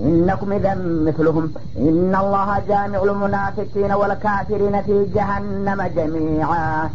إنكم 0.01 0.53
إذا 0.53 0.73
مثلهم 1.09 1.45
إن 1.79 2.13
الله 2.23 2.49
جامع 2.69 3.03
المنافقين 3.03 3.93
والكافرين 3.93 4.83
في 4.83 4.97
جهنم 5.17 5.81
جميعا 5.97 6.91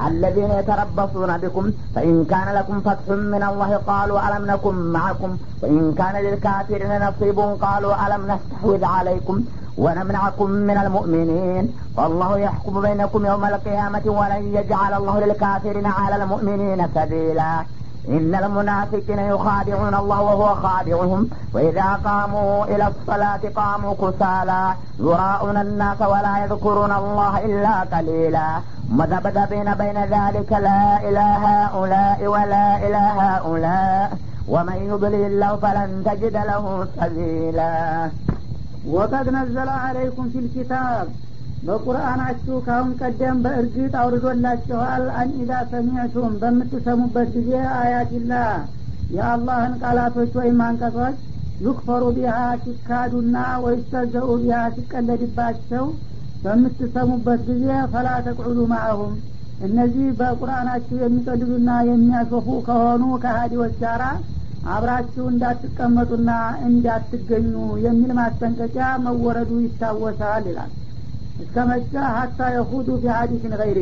الذين 0.00 0.50
يتربصون 0.50 1.38
بكم 1.38 1.72
فإن 1.94 2.24
كان 2.24 2.54
لكم 2.54 2.80
فتح 2.80 3.08
من 3.08 3.42
الله 3.42 3.80
قالوا 3.86 4.28
ألم 4.28 4.46
نكن 4.50 4.74
معكم 4.74 5.36
وإن 5.62 5.94
كان 5.98 6.14
للكافرين 6.24 7.08
نصيب 7.08 7.38
قالوا 7.38 8.06
ألم 8.06 8.32
نستحوذ 8.32 8.84
عليكم 8.84 9.44
ونمنعكم 9.78 10.50
من 10.50 10.78
المؤمنين. 10.78 11.74
والله 11.96 12.38
يحكم 12.38 12.80
بينكم 12.80 13.26
يوم 13.26 13.44
القيامة 13.44 14.02
ولن 14.06 14.54
يجعل 14.54 14.94
الله 14.94 15.20
للكافرين 15.20 15.86
على 15.86 16.22
المؤمنين 16.22 16.88
سبيلا. 16.94 17.64
إن 18.08 18.34
المنافقين 18.34 19.18
يخادعون 19.18 19.94
الله 19.94 20.20
وهو 20.22 20.54
خادعهم 20.54 21.28
وإذا 21.54 21.88
قاموا 22.04 22.64
إلى 22.64 22.88
الصلاة 22.88 23.40
قاموا 23.56 23.94
كسالى 23.94 24.74
يراءون 25.00 25.56
الناس 25.56 26.00
ولا 26.02 26.44
يذكرون 26.44 26.92
الله 26.92 27.44
إلا 27.44 27.74
قليلا. 27.80 28.48
مذبذبين 28.91 29.69
بين 29.73 29.97
ذلك 30.15 30.51
لا 30.67 30.83
إله 31.09 31.41
هؤلاء 31.57 32.19
ولا 32.25 32.67
إله 32.87 33.15
هؤلاء 33.29 34.07
ومن 34.47 34.77
يضلل 34.89 35.23
الله 35.31 35.51
فلن 35.55 35.89
تجد 36.07 36.35
له 36.49 36.63
سبيلا 36.97 37.73
ወቀድ 38.93 39.27
ነዘለ 39.35 39.69
አለይኩም 39.85 40.27
ፊል 40.33 40.45
ኪታብ 40.53 41.07
በቁርአናችሁ 41.65 42.57
ካሁን 42.67 42.91
ቀደም 43.01 43.37
በእርግጥ 43.45 43.93
አውርዶላችኋል 44.01 45.03
አንኢዛ 45.21 45.51
ሰሚዕቱም 45.73 46.33
በምትሰሙበት 46.41 47.27
ጊዜ 47.35 47.49
አያቲላ 47.81 48.33
የአላህን 49.15 49.73
ቃላቶች 49.81 50.31
ወይም 50.39 50.59
አንቀጾች 50.67 51.17
ዩክፈሩ 51.67 52.03
ቢሃ 52.17 52.35
ሲካዱና 52.63 53.35
ወይስተዘኡ 53.65 54.27
ቢሃ 54.43 54.61
ሲቀለድባቸው 54.77 55.85
በምትሰሙበት 56.44 57.40
ጊዜ 57.48 57.64
ፈላ 57.92 58.08
ተቅዑዱ 58.26 58.60
ማአሁም 58.72 59.12
እነዚህ 59.60 60.06
በቁርአናችሁ 60.18 60.96
የሚቀልዱና 61.00 61.70
የሚያሾፉ 61.88 62.46
ከሆኑ 62.66 63.02
ከሀዲዎች 63.22 63.74
ጋራ 63.82 64.04
አብራችሁ 64.66 65.24
እንዳትቀመጡና 65.30 66.30
እንዳትገኙ 66.68 67.52
የሚል 67.84 68.10
ማስጠንቀቂያ 68.18 68.86
መወረዱ 69.04 69.50
ይታወሳል 69.64 70.44
ይላል። 70.50 70.72
እስከ 71.38 71.56
መጫ 71.70 71.92
ሀታ 72.16 72.40
የሁዱ 72.54 72.88
ፊ 73.02 73.12
ሀዲስን 73.16 73.54
ገይሬ 73.60 73.80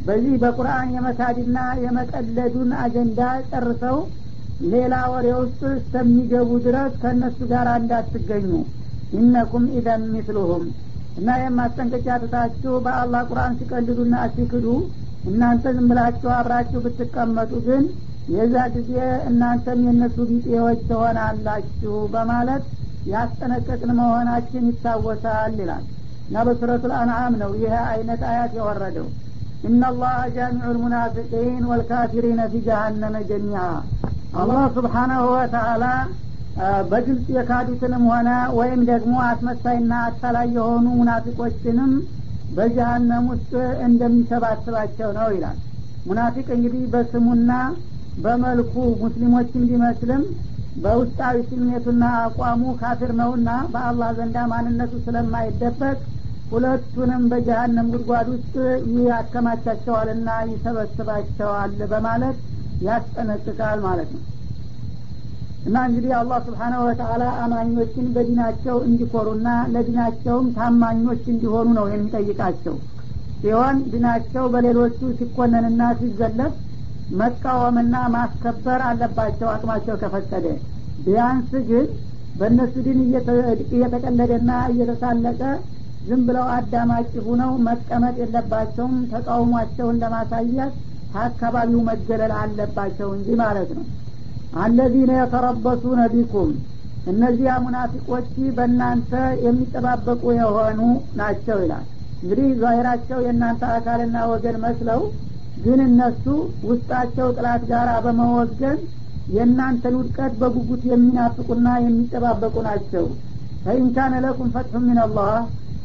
በዚህ 0.00 0.34
በቁርአን 0.42 0.88
የመካድና 0.94 1.58
የመቀለዱን 1.84 2.70
አጀንዳ 2.82 3.20
ጨርሰው 3.50 3.98
ሌላ 4.66 4.94
ወሬ 5.12 5.28
ውስጥ 5.40 5.62
እስከሚገቡ 5.78 6.50
ድረስ 6.66 6.92
ከእነሱ 7.02 7.38
ጋር 7.52 7.68
እንዳትገኙ። 7.74 8.50
ኢነኩም 9.12 9.64
ኢዘን 9.78 10.04
ሚስሉሁም 10.12 10.64
እና 11.16 11.28
የማስጠንቀቂያ 11.40 12.14
ትታችሁ 12.22 12.72
በአላህ 12.84 13.22
ቁርአን 13.30 13.54
ሲቀልዱና 13.58 14.16
ሲክዱ 14.34 14.66
እናንተ 15.24 15.72
ዝም 15.76 15.86
ብላችሁ 15.90 16.28
አብራችሁ 16.34 16.80
ብትቀመጡ 16.84 17.52
ግን 17.66 17.84
የዛ 18.28 18.54
ጊዜ 18.74 18.92
እናንተም 19.28 19.80
የእነሱ 19.86 20.16
ቢጤዎች 20.30 20.80
ትሆናላችሁ 20.88 21.94
በማለት 22.14 22.64
ያስጠነቀቅን 23.10 23.92
መሆናችን 23.98 24.64
ይታወሳል 24.70 25.54
ይላል። 25.60 25.84
እና 26.28 26.36
በሱረቱ 26.46 26.84
ልአንዓም 26.92 27.34
ነው 27.42 27.50
ይህ 27.60 27.74
አይነት 27.90 28.22
አያት 28.30 28.52
የወረደው። 28.58 29.06
እናላህ 29.68 30.16
ጃሚዑ 30.34 30.70
ልሙናፊቂን 30.76 31.62
ወልካፊሪነ 31.70 32.40
ፊ 32.52 32.62
ጀሃነመ 32.66 33.16
ጀሚዓ። 33.30 33.62
አላህ 34.40 34.62
ስብሓናሁ 34.76 35.24
ወተአላ 35.34 35.84
በግልጽ 36.90 37.26
የካዱትንም 37.34 38.04
ሆነ 38.10 38.28
ወይም 38.58 38.80
ደግሞ 38.90 39.14
አስመሳይና 39.26 39.92
አታላይ 40.06 40.46
የሆኑ 40.56 40.86
ሙናፊቆችንም 41.00 41.92
በጀሃነም 42.50 43.24
ውስጥ 43.32 43.52
እንደሚሰባስባቸው 43.86 45.08
ነው 45.18 45.28
ይላል። 45.34 45.58
ሙናፊቅ 46.06 46.46
እንግዲህ 46.56 46.82
በስሙና 46.92 47.52
በመልኩ 48.16 48.72
ሙስሊሞችን 49.02 49.64
ቢመስልም 49.70 50.22
በውስጣዊ 50.76 51.36
ስሜቱና 51.48 52.04
አቋሙ 52.22 52.62
ካፊር 52.80 53.12
ነውና 53.20 53.50
በአላህ 53.72 54.10
ዘንዳ 54.18 54.38
ማንነቱ 54.52 54.92
ስለማይደበቅ 55.06 55.98
ሁለቱንም 56.50 57.22
በጀሃነም 57.30 57.90
ጉድጓድ 57.92 58.28
ውስጥ 58.34 58.54
ያከማቻቸዋልና 59.08 60.30
ይሰበስባቸዋል 60.50 61.74
በማለት 61.92 62.38
ያስጠነቅቃል 62.80 63.78
ማለት 63.86 64.10
ነው 64.16 64.22
እና 65.66 65.76
እንግዲህ 65.88 66.12
አላህ 66.18 66.38
ስብሓናሁ 66.44 66.80
ወተአላ 66.88 67.24
አማኞችን 67.44 68.06
በዲናቸው 68.14 68.76
እንዲኮሩና 68.88 69.46
ለዲናቸውም 69.72 70.46
ታማኞች 70.56 71.22
እንዲሆኑ 71.32 71.68
ነው 71.78 71.86
የሚጠይቃቸው። 71.92 72.74
ሲሆን 73.42 73.76
ዲናቸው 73.92 74.44
በሌሎቹ 74.52 74.98
ሲኮነንና 75.18 75.82
ሲዘለፍ 75.98 76.52
መቃወምና 77.10 77.96
ማስከበር 78.14 78.80
አለባቸው 78.86 79.48
አቅማቸው 79.52 79.96
ከፈቀደ። 80.02 80.46
ቢያንስ 80.98 81.50
ግን 81.68 81.86
በእነሱ 82.34 82.74
ድን 82.86 82.98
እየተቀለደና 83.72 84.50
እየተሳለቀ 84.72 85.42
ዝም 86.02 86.22
ብለው 86.26 86.46
አዳማጭ 86.56 87.12
ሁነው 87.26 87.52
መቀመጥ 87.68 88.16
የለባቸውም። 88.22 88.96
ተቃውሟቸውን 89.12 90.00
ለማሳየት 90.02 90.74
ከአካባቢው 91.12 91.80
መገለል 91.88 92.32
አለባቸው 92.40 93.08
እንጂ 93.16 93.28
ማለት 93.42 93.70
ነው 93.76 93.84
الذين 94.56 95.12
يتربصون 95.18 96.00
بكم። 96.12 96.50
እነዚያ 97.06 97.52
ሙናፊቆች 97.64 98.28
በእናንተ 98.56 99.10
የሚጠባበቁ 99.44 100.22
የሆኑ 100.38 100.80
ናቸው 101.20 101.58
ይላል። 101.64 101.84
እንግዲህ 102.22 102.48
ዛሂራቸው 102.62 103.18
የእናንተ 103.24 103.62
አካልና 103.74 104.16
ወገን 104.30 104.56
መስለው 104.64 105.00
ግን 105.56 105.80
እነሱ 105.86 106.24
ውስጣቸው 106.68 107.28
ጠላት 107.36 107.62
ጋር 107.70 107.88
በመወገን 108.06 108.78
የእናንተን 109.28 109.94
ውድቀት 109.98 110.32
በጉጉት 110.40 110.82
የሚናፍቁና 110.90 111.68
የሚጠባበቁ 111.84 112.56
ናቸው። 112.68 113.04
فإن 113.64 113.89
كان 113.89 114.14
لكم 114.24 114.48
فتح 114.54 114.80
من 114.84 115.05
الله 115.05 115.36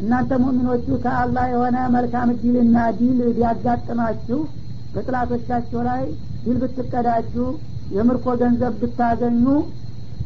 እናንተ 0.02 0.32
ሙእሚኖቹ 0.44 0.88
ከአላህ 1.04 1.46
የሆነ 1.54 1.78
መልካም 1.96 2.30
ድልና 2.42 2.78
ድል 3.00 3.20
ቢያጋጥማችሁ 3.36 4.40
በጥላቶቻቸው 4.94 5.82
ላይ 5.90 6.04
ድል 6.44 6.58
ብትቀዳጁ 6.64 7.34
የምርኮ 7.92 8.26
ገንዘብ 8.42 8.74
ብታገኙ 8.82 9.46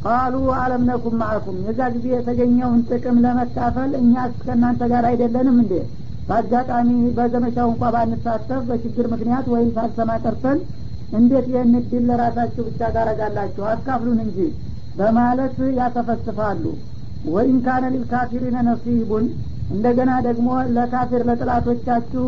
ቃሉ 0.01 0.34
አለም 0.55 0.84
ነኩም 0.89 1.15
ማዕኩም። 1.22 1.57
የዛ 1.67 1.81
ጊዜ 1.93 2.07
የተገኘውን 2.13 2.81
ጥቅም 2.89 3.17
ለመካፈል 3.24 3.91
እኛስ 4.01 4.34
ከእናንተ 4.41 4.81
ጋር 4.91 5.03
አይደለንም 5.10 5.57
እንዴ? 5.63 5.74
በአጋጣሚ 6.27 6.89
በዘመቻው 7.17 7.67
እንኳ 7.72 7.89
ባንሳተፍ 7.95 8.62
በችግር 8.69 9.05
ምክንያት 9.13 9.45
ወይም 9.53 9.69
ሳልሰማ 9.75 10.12
ቀርተን 10.24 10.60
እንዴት 11.12 11.48
ይህን 11.51 11.74
ድል 11.89 12.03
ለራሳችሁ 12.10 12.63
ብቻ 12.69 12.89
ታረጋላችሁ 12.95 13.63
አካፍሉን 13.74 14.19
እንጂ 14.25 14.38
በማለት 14.95 15.57
ያተፈስፋሉ። 15.79 16.63
ወኢን 17.27 17.60
ካነ 17.65 17.86
ሊልካፊሪነ 17.93 18.57
ነሲቡን። 18.67 19.25
እንደገና 19.69 20.12
ደግሞ 20.27 20.48
ለካፊር 20.75 21.22
ለጥላቶቻችሁ 21.29 22.25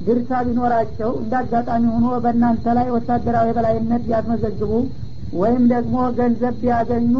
ድርሻ 0.00 0.30
ቢኖራቸው 0.46 1.10
እንደ 1.20 1.32
አጋጣሚ 1.40 1.84
ሆኖ 1.94 2.06
በእናንተ 2.24 2.74
ላይ 2.78 2.88
ወታደራዊ 2.96 3.48
በላይነት 3.56 4.02
ቢያስመዘግቡ 4.06 4.72
ወይም 5.32 5.64
ደግሞ 5.72 5.96
ገንዘብ 6.18 6.54
ቢያገኙ 6.62 7.14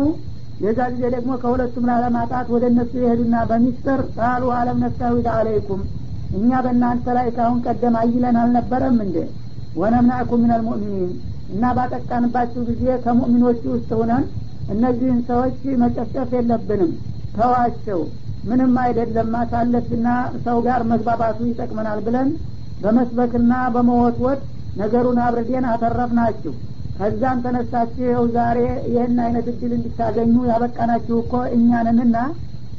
የዛ 0.60 0.78
ጊዜ 0.92 1.02
ደግሞ 1.14 1.32
ከሁለቱም 1.42 1.88
ላለማጣት 1.88 2.46
ወደ 2.54 2.64
እነሱ 2.70 2.92
የሄዱና 3.00 3.36
በሚስጥር 3.50 4.00
ቃሉ 4.16 4.44
አለም 4.58 4.78
ነስታዊድ 4.84 5.26
አለይኩም 5.34 5.82
እኛ 6.32 6.50
በእናንተ 6.64 7.06
ላይ 7.18 7.28
ካሁን 7.36 7.58
ቀደም 7.66 7.94
አይለን 8.00 8.36
አልነበረም 8.40 8.96
እንዴ? 9.04 9.16
ወነምናዕኩም 9.76 10.40
ምን 10.42 10.52
አልሙእሚኒን 10.56 11.12
እና 11.52 11.70
ባጠቃንባችሁ 11.76 12.62
ጊዜ 12.70 12.84
ከሙእሚኖቹ 13.04 13.62
ውስጥ 13.74 13.90
ሁነን 14.00 14.24
እነዚህን 14.68 15.20
ሰዎች 15.28 15.60
መጨፍጨፍ 15.82 16.30
የለብንም። 16.36 16.90
ተዋቸው 17.36 18.00
ምንም 18.44 18.74
አይደለም 18.82 19.28
ማሳለፍና 19.34 20.08
ሰው 20.44 20.58
ጋር 20.66 20.80
መግባባቱ 20.92 21.38
ይጠቅመናል 21.48 22.00
ብለን 22.06 22.28
በመስበክና 22.80 23.52
በመወትወት 23.74 24.40
ነገሩን 24.76 25.18
አብርዴን 25.24 25.64
አተረፍናችሁ። 25.70 26.52
ከዛም 26.96 27.38
ተነሳችሁ 27.44 28.22
ዛሬ 28.36 28.58
ይህን 28.92 29.18
አይነት 29.24 29.46
እድል 29.52 29.72
እንዲታገኙ 29.76 30.34
ያበቃናችሁ 30.50 31.16
እኮ 31.22 31.34
እኛንንና 31.56 32.16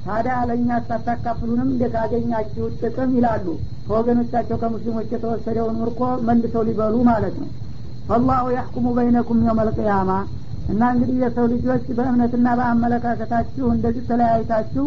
ታዲያ 0.06 0.36
ለእኛ 0.50 0.70
ሳታካፍሉንም 0.88 1.70
እንደ 1.74 1.86
ካገኛችሁ 1.94 2.65
ጥቅም 2.82 3.12
ይላሉ። 3.18 3.46
ከወገኖቻቸው 3.88 4.58
ከሙስሊሞች 4.62 5.08
የተወሰደውን 5.13 5.77
ምርኮ 5.82 6.00
መልሰው 6.27 6.63
ሊበሉ 6.68 6.96
ማለት 7.10 7.36
ነው። 7.41 7.50
ፈላሁ 8.10 8.46
ያሕኩሙ 8.56 8.88
በይነኩም 8.98 9.39
የውም 9.41 10.12
እና 10.68 10.82
እንግዲህ 10.94 11.17
የሰው 11.24 11.45
ልጆች 11.54 11.86
በእምነትና 11.97 12.47
በአመለካከታችሁ 12.60 13.65
እንደዚህ 13.76 14.04
ተለያይታችሁ 14.10 14.86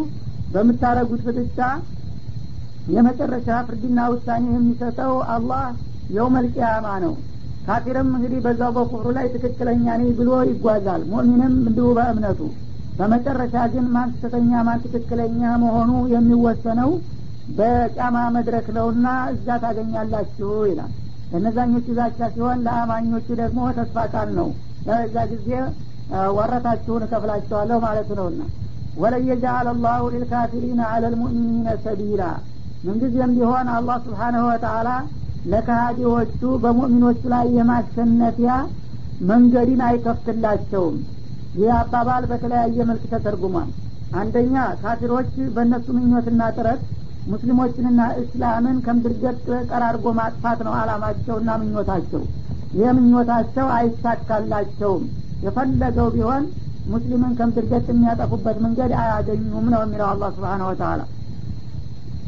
በምታረጉት 0.51 1.21
ፍጥጫ 1.27 1.59
የመጨረሻ 2.87 3.49
ፍርድና 3.67 4.01
ውሳኔ 4.13 4.45
የሚሰጠው 4.53 5.15
አላህ 5.35 5.65
የውመል 6.11 6.47
ቂያማ 6.55 6.87
ነው። 7.05 7.15
ካፊርም 7.65 8.09
እንግዲህ 8.13 8.41
በዛው 8.47 8.71
በኩፍሩ 8.77 9.09
ላይ 9.17 9.27
ትክክለኛ 9.35 9.85
ነኝ 10.01 10.09
ብሎ 10.19 10.31
ይጓዛል። 10.49 11.03
ሙእሚንም 11.11 11.55
እንዲሁ 11.63 11.89
በእምነቱ። 11.99 12.41
በመጨረሻ 12.99 13.55
ግን 13.75 13.87
ማን 13.95 14.09
ስተተኛ 14.15 14.51
ማን 14.67 14.81
ትክክለኛ 14.87 15.43
መሆኑ 15.63 15.91
የሚወሰነው 16.15 16.91
በቂያማ 17.49 18.17
መድረክ 18.37 18.67
ነውና 18.77 19.07
እዛ 19.33 19.57
ታገኛላችሁ 19.63 20.51
ይላል። 20.71 20.91
ለእነዛኞቹ 21.31 21.87
ዛቻ 21.99 22.21
ሲሆን 22.35 22.59
ለአማኞቹ 22.67 23.27
ደግሞ 23.41 23.61
ተስፋ 23.79 24.05
ቃል 24.15 24.29
ነው። 24.39 24.49
ለዛ 24.87 25.17
ጊዜ 25.33 25.49
ወረታችሁን 26.37 27.05
እከፍላቸዋለሁ 27.07 27.79
ማለቱ 27.85 28.11
ነውና። 28.21 28.43
ወለን 28.97 29.25
የጃአል 29.29 29.67
አላሁ 29.73 30.03
ሊልካፊሪን 30.15 30.81
አለ 30.89 31.05
ልሙእሚኒነ 31.13 31.69
ሰቢላ 31.85 32.23
ምንጊዜም 32.85 33.33
ቢሆን 33.37 33.67
አላህ 33.75 33.97
ስብሓንሁ 34.05 34.43
ወተአላ 34.49 34.89
ለካሃዲዎቹ 35.45 36.41
በሙእሚኖቹ 36.63 37.21
ላይ 37.33 37.47
የማሸነፊያ 37.57 38.53
መንገድን 39.21 39.81
አይከፍትላቸውም። 39.89 40.97
ይህ 41.55 41.71
አባባል 41.79 42.25
በተለያየ 42.31 42.85
መልክ 42.91 43.05
ተተርጉሟል። 43.13 43.71
አንደኛ 44.13 44.55
ካፊሮች 44.81 45.33
በእነሱ 45.55 45.87
ምኞትና 45.97 46.43
ጥረት 46.57 46.83
ሙስሊሞችንና 47.27 48.01
እስላምን 48.23 48.79
ከምድርገጥ 48.87 49.37
ጠራርጎ 49.71 50.07
ማጥፋት 50.19 50.61
ነው 50.67 50.75
አላማቸውና 50.81 51.51
ምኞታቸው። 51.61 52.23
ይህ 52.73 52.91
ምኞታቸው 52.99 53.67
አይሳካላቸውም። 53.77 55.05
የፈለገው 55.43 56.09
ቢሆን 56.15 56.45
ሙስሊምን 56.87 57.33
ከምድርገጥ 57.39 57.87
የሚያጠፉበት 57.93 58.57
መንገድ 58.65 58.93
አያገኙም 59.03 59.67
ነው 59.73 59.83
የሚለው 59.85 60.09
አላህ 60.13 60.31
ስብሓን 60.37 60.63
ወተላ 60.69 61.01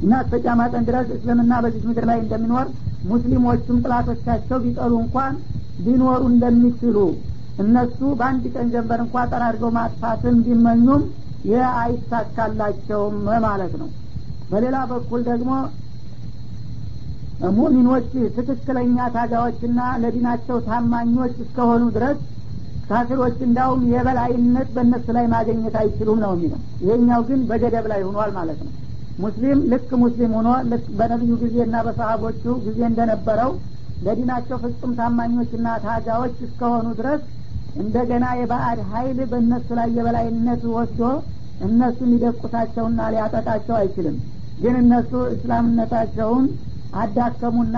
እና 0.01 0.13
እስከ 0.25 0.55
መጠን 0.61 0.85
ድረስ 0.89 1.09
እስልምና 1.17 1.53
በዚህ 1.65 1.83
ምድር 1.89 2.05
ላይ 2.11 2.19
እንደሚኖር 2.23 2.67
ሙስሊሞቹም 3.05 3.79
ጥላቶቻቸው 3.85 4.59
ቢጠሉ 4.65 4.93
እንኳን 5.03 5.35
ሊኖሩ 5.79 6.21
እንደሚችሉ 6.33 6.97
እነሱ 7.59 7.99
በአንድ 8.19 8.45
ቀን 8.55 8.69
ጀንበር 8.75 9.01
እንኳ 9.05 9.25
ጠራርገው 9.31 9.71
ማጥፋትን 9.77 10.37
ቢመኙም 10.47 11.03
ይህ 11.45 11.65
አይሳካላቸውም 11.81 13.17
ማለት 13.47 13.75
ነው። 13.81 13.89
በሌላ 14.51 14.77
በኩል 14.93 15.21
ደግሞ 15.29 15.51
ሙእሚኖች 17.51 18.07
ትክክለኛ 18.37 18.97
ታጋዎችና 19.15 19.81
ለዲናቸው 20.03 20.57
ታማኞች 20.69 21.35
እስከሆኑ 21.45 21.85
ድረስ 21.97 22.19
ካፊሮች 22.89 23.37
እንዳውም 23.47 23.83
የበላይነት 23.93 24.69
በእነሱ 24.75 25.07
ላይ 25.17 25.27
ማግኘት 25.35 25.77
አይችሉም 25.83 26.19
ነው 26.25 26.33
የሚለው። 26.35 26.61
ይሄኛው 26.85 27.21
ግን 27.29 27.41
በገደብ 27.51 27.87
ላይ 27.93 28.01
ሆኗል 28.09 28.33
ማለት 28.39 28.61
ነው 28.67 28.73
ሙስሊም 29.19 29.59
ልክ 29.73 29.91
ሙስሊም 30.03 30.33
ሆኖ 30.37 30.49
ልክ 30.71 30.85
በነቢዩ 30.99 31.35
ጊዜና 31.43 31.77
በሰሀቦቹ 31.87 32.43
ጊዜ 32.65 32.81
እንደነበረው 32.89 33.51
ለዲናቸው 34.01 34.57
ፍጹም 34.63 34.93
ታማኞችና 34.99 35.67
ታጋዎች 35.85 36.37
እስከሆኑ 36.47 36.87
ድረስ 37.01 37.23
እንደገና 37.75 38.25
የባዕድ 38.41 38.81
ሀይል 38.91 39.19
በእነሱ 39.31 39.69
ላይ 39.79 39.89
የበላይነት 39.97 40.63
ወስዶ 40.75 41.01
እነሱን 41.61 42.11
ሊደቁሳቸውና 42.13 43.01
ሊያጠቃቸው 43.15 43.77
አይችልም። 43.81 44.17
ግን 44.59 44.75
እነሱ 44.83 45.13
እስላምነታቸውን 45.35 46.45
አዳከሙና 46.95 47.77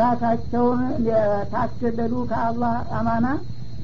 ራሳቸውን 0.00 0.80
ታስገለሉ 1.52 2.14
ከአላህ 2.30 2.74
አማና 2.98 3.26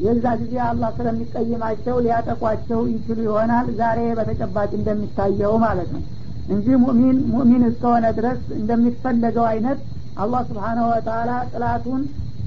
የዛ 0.00 0.24
ጊዜ 0.40 0.54
አላህ 0.66 0.90
ስለሚቀይማቸው 0.98 1.96
ሊያጠቋቸው 2.04 2.80
ይችሉ 2.92 3.18
ይሆናል። 3.28 3.68
ዛሬ 3.78 4.00
በተጨባጭ 4.18 4.70
እንደሚታየው 4.78 5.54
ማለት 5.64 5.90
ነው 5.94 6.02
እንጂ 6.48 6.66
ሙእሚን 6.82 7.18
ሙእሚን 7.30 7.62
እስከሆነ 7.68 8.06
ድረስ 8.18 8.40
እንደሚፈለገው 8.58 9.46
አይነት 9.52 9.78
አላህ 10.16 10.42
ስብሓናሁ 10.48 10.86
ወተላ 10.92 11.30
ጥላቱን 11.50 12.02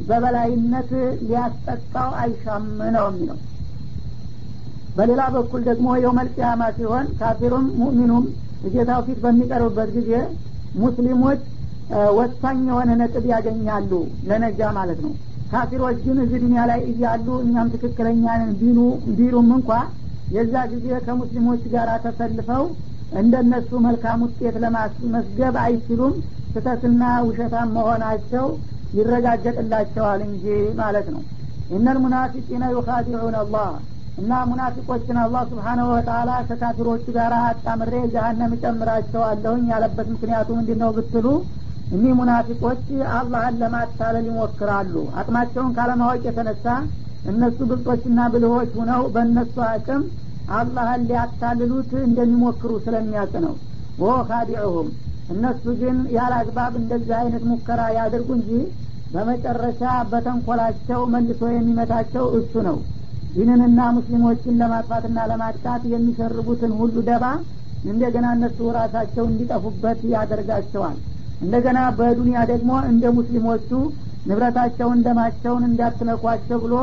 በበላይነት 0.07 0.91
ሊያስጠቃው 1.23 2.09
አይሻም 2.21 2.65
ነው 2.95 3.05
የሚለው። 3.09 3.39
በሌላ 4.95 5.21
በኩል 5.35 5.61
ደግሞ 5.69 5.87
የውመልቅያማ 5.97 6.63
ሲሆን 6.77 7.07
ካፊሩም 7.19 7.65
ሙእሚኑም 7.81 8.25
እጌታው 8.63 9.01
ፊት 9.07 9.19
በሚቀርብበት 9.25 9.89
ጊዜ 9.97 10.11
ሙስሊሞች 10.75 11.41
ወሳኝ 12.17 12.57
የሆነ 12.69 12.89
ነጥብ 12.99 13.25
ያገኛሉ 13.33 13.91
ለነጃ 14.29 14.59
ማለት 14.77 14.99
ነው። 15.05 15.13
ካፊሮች 15.51 15.97
ግን 16.05 16.17
እዚህ 16.23 16.39
ዱኒያ 16.43 16.63
ላይ 16.71 16.81
እያሉ 16.91 17.27
እኛም 17.45 17.71
ትክክለኛንን 17.73 18.51
ቢሉ 18.59 18.79
ቢሉም 19.17 19.49
እንኳ 19.55 19.69
የዛ 20.31 20.55
ጊዜ 20.73 20.87
ከሙስሊሞች 21.05 21.61
ጋር 21.73 21.89
ተሰልፈው 22.03 22.65
እንደነሱ 23.11 23.69
መልካም 23.85 24.19
ውጤት 24.25 24.55
ለማስመዝገብ 24.63 25.55
አይችሉም። 25.63 26.15
ስተትና 26.55 27.03
ውሸታም 27.25 27.69
መሆናቸው 27.75 28.45
ይረጋገጥላቸዋል 28.93 30.19
እንጂ 30.27 30.45
ማለት 30.79 31.07
ነው። 31.13 31.21
እነል 31.69 31.97
ሙናፊቂነ 32.03 32.63
ዩኻዲዑን 32.75 33.35
አላህ 33.41 33.69
እና 34.17 34.31
ሙናፊቆችን 34.49 35.17
አላህ 35.23 35.41
ስብሓናሁ 35.49 35.87
ወተላ 35.91 36.29
ከካፊሮቹ 36.47 37.05
ጋር 37.17 37.33
አጣምሬ 37.41 37.93
ጀሀነም 38.13 38.53
እጨምራቸዋለሁኝ 38.55 39.65
ያለበት 39.73 40.07
ምክንያቱ 40.13 40.49
ምንድን 40.57 40.79
ነው 40.83 40.91
ብትሉ 40.97 41.27
እኒህ 41.91 42.13
ሙናፊቆች 42.19 42.81
አላህን 43.13 43.55
ለማታለል 43.61 44.25
ይሞክራሉ። 44.29 44.95
አቅማቸውን 45.19 45.71
ካለማወቅ 45.77 46.21
የተነሳ 46.27 46.65
እነሱ 47.25 47.57
ብልጦችና 47.69 48.19
ብልሆች 48.33 48.71
ሁነው 48.79 49.01
በእነሱ 49.15 49.55
አቅም 49.69 50.03
አላህን 50.47 51.01
ሊያታልሉት 51.09 51.91
እንደሚሞክሩ 52.03 52.71
ስለሚያውቅ 52.85 53.33
ነው። 53.45 53.55
ወ 53.97 54.11
ካዲዑሁም 54.29 54.89
እነሱ 55.29 55.63
ግን 55.81 55.97
ያለ 56.15 56.33
አግባብ 56.41 56.73
እንደዚህ 56.79 57.15
አይነት 57.17 57.43
ሙከራ 57.49 57.81
ያድርጉ 57.97 58.29
እንጂ 58.37 58.51
በመጨረሻ 59.11 59.81
በተንኮላቸው 60.11 61.01
መልሶ 61.13 61.41
የሚመታቸው 61.51 62.25
እሱ 62.39 62.53
ነው። 62.67 62.77
ዲንንና 63.29 63.79
ሙስሊሞችን 63.95 64.59
ለማጥፋትና 64.61 65.19
ለማጥቃት 65.31 65.83
የሚሸርቡትን 65.91 66.71
ሁሉ 66.79 66.95
ደባ 67.09 67.25
እንደገና 67.83 68.27
እነሱ 68.37 68.59
ራሳቸው 68.77 69.23
እንዲጠፉበት 69.29 69.99
ያደርጋቸዋል። 70.13 70.97
እንደገና 71.41 71.79
በዱንያ 71.97 72.39
ደግሞ 72.51 72.71
እንደ 72.89 73.05
ሙስሊሞቹ 73.17 73.69
ንብረታቸውን 74.25 74.99
ደማቸውን 75.05 75.63
እንዳትነኳቸው 75.69 76.57
ብሎ 76.63 76.73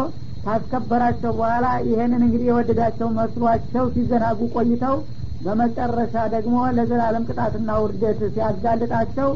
ካስከበራቸው 0.46 1.32
በኋላ 1.38 1.66
ይህንን 1.88 2.22
እንግዲህ 2.26 2.48
የወደዳቸው 2.48 3.08
መስሏቸው 3.16 3.84
ሲዘናጉ 3.94 4.40
ቆይተው 4.54 4.96
በመጨረሻ 5.40 6.14
ደግሞ 6.34 6.56
ለዘላለም 6.76 7.26
ቅጣትና 7.28 7.70
ውርደት 7.82 8.20
ሲያጋልጣቸው 8.34 9.28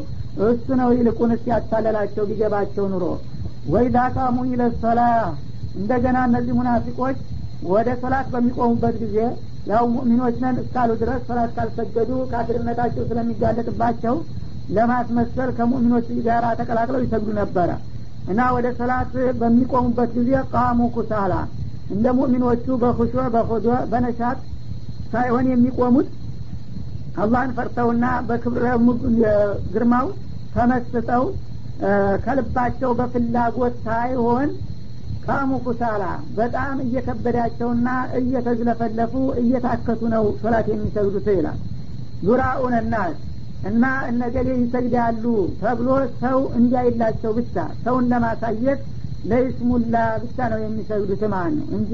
እሱ 0.47 0.67
ነው 0.81 0.89
ይልቁን 0.97 1.31
ሲያታለላቸው 1.41 2.23
ቢገባቸው 2.29 2.85
ኑሮ። 2.93 3.05
ወይዛ 3.71 3.97
ቃሙ 4.15 4.37
ኢለሰላ 4.51 5.01
እንደገና 5.75 6.17
እነዚህ 6.29 6.53
ሙናፊቆች 6.59 7.17
ወደ 7.71 7.89
ሰላት 8.01 8.27
በሚቆሙበት 8.33 8.95
ጊዜ 9.03 9.17
ያው 9.71 9.83
ሙእሚኖች 9.93 10.37
ነን 10.43 10.55
እስካሉ 10.61 10.91
ድረስ 11.01 11.21
ሰላት 11.27 11.51
ካልሰገዱ 11.57 12.11
ካፊርነታቸው 12.31 13.03
ስለሚጋለጥባቸው 13.09 14.15
ለማስመሰል 14.77 15.49
ከሙእሚኖች 15.57 16.07
ጋር 16.27 16.45
ተቀላቅለው 16.59 17.01
ይሰግዱ 17.05 17.29
ነበረ 17.41 17.69
እና 18.27 18.41
ወደ 18.55 18.67
ሰላት 18.77 19.11
በሚቆሙበት 19.39 20.09
ጊዜ 20.17 20.31
ቃሙ 20.53 20.79
ኩሳላ 20.95 21.33
እንደ 21.89 22.07
ሙእሚኖቹ 22.17 22.65
በኹሾ 22.81 23.13
በኹዶ 23.33 23.67
በነሻት 23.91 24.39
ሳይሆን 25.11 25.45
የሚቆሙት 25.51 26.09
አላህን 27.15 27.51
ፈርተውና 27.57 28.05
በክብረ 28.27 28.65
ግርማው 29.73 30.07
ተመስጠው 30.53 31.23
ከልባቸው 32.25 32.91
በፍላጎት 32.99 33.75
ሳይሆን 33.85 34.49
ቃሙ 35.23 35.51
ኩሳላ 35.65 36.03
በጣም 36.37 36.75
እየከበዳቸውና 36.85 37.87
እየተዝለፈለፉ 38.19 39.13
እየታከቱ 39.41 40.01
ነው 40.13 40.23
ሶላት 40.41 40.67
የሚሰግዱት 40.71 41.27
ይላል። 41.35 41.59
ዙራኡን 42.21 42.75
ናስ 42.93 43.17
እና 43.69 43.83
እነገሌ 44.09 44.49
ይሰግዳሉ 44.57 45.23
ተብሎ 45.59 45.87
ሰው 46.21 46.39
እንዲያይላቸው 46.59 47.31
ብቻ 47.37 47.55
ሰውን 47.83 48.05
ለማሳየት 48.11 48.81
ለይስሙላ 49.23 49.95
ብቻ 50.23 50.37
ነው 50.51 50.59
የሚሰግዱት 50.63 51.23
ማለት 51.33 51.55
ነው 51.59 51.67
እንጂ 51.77 51.91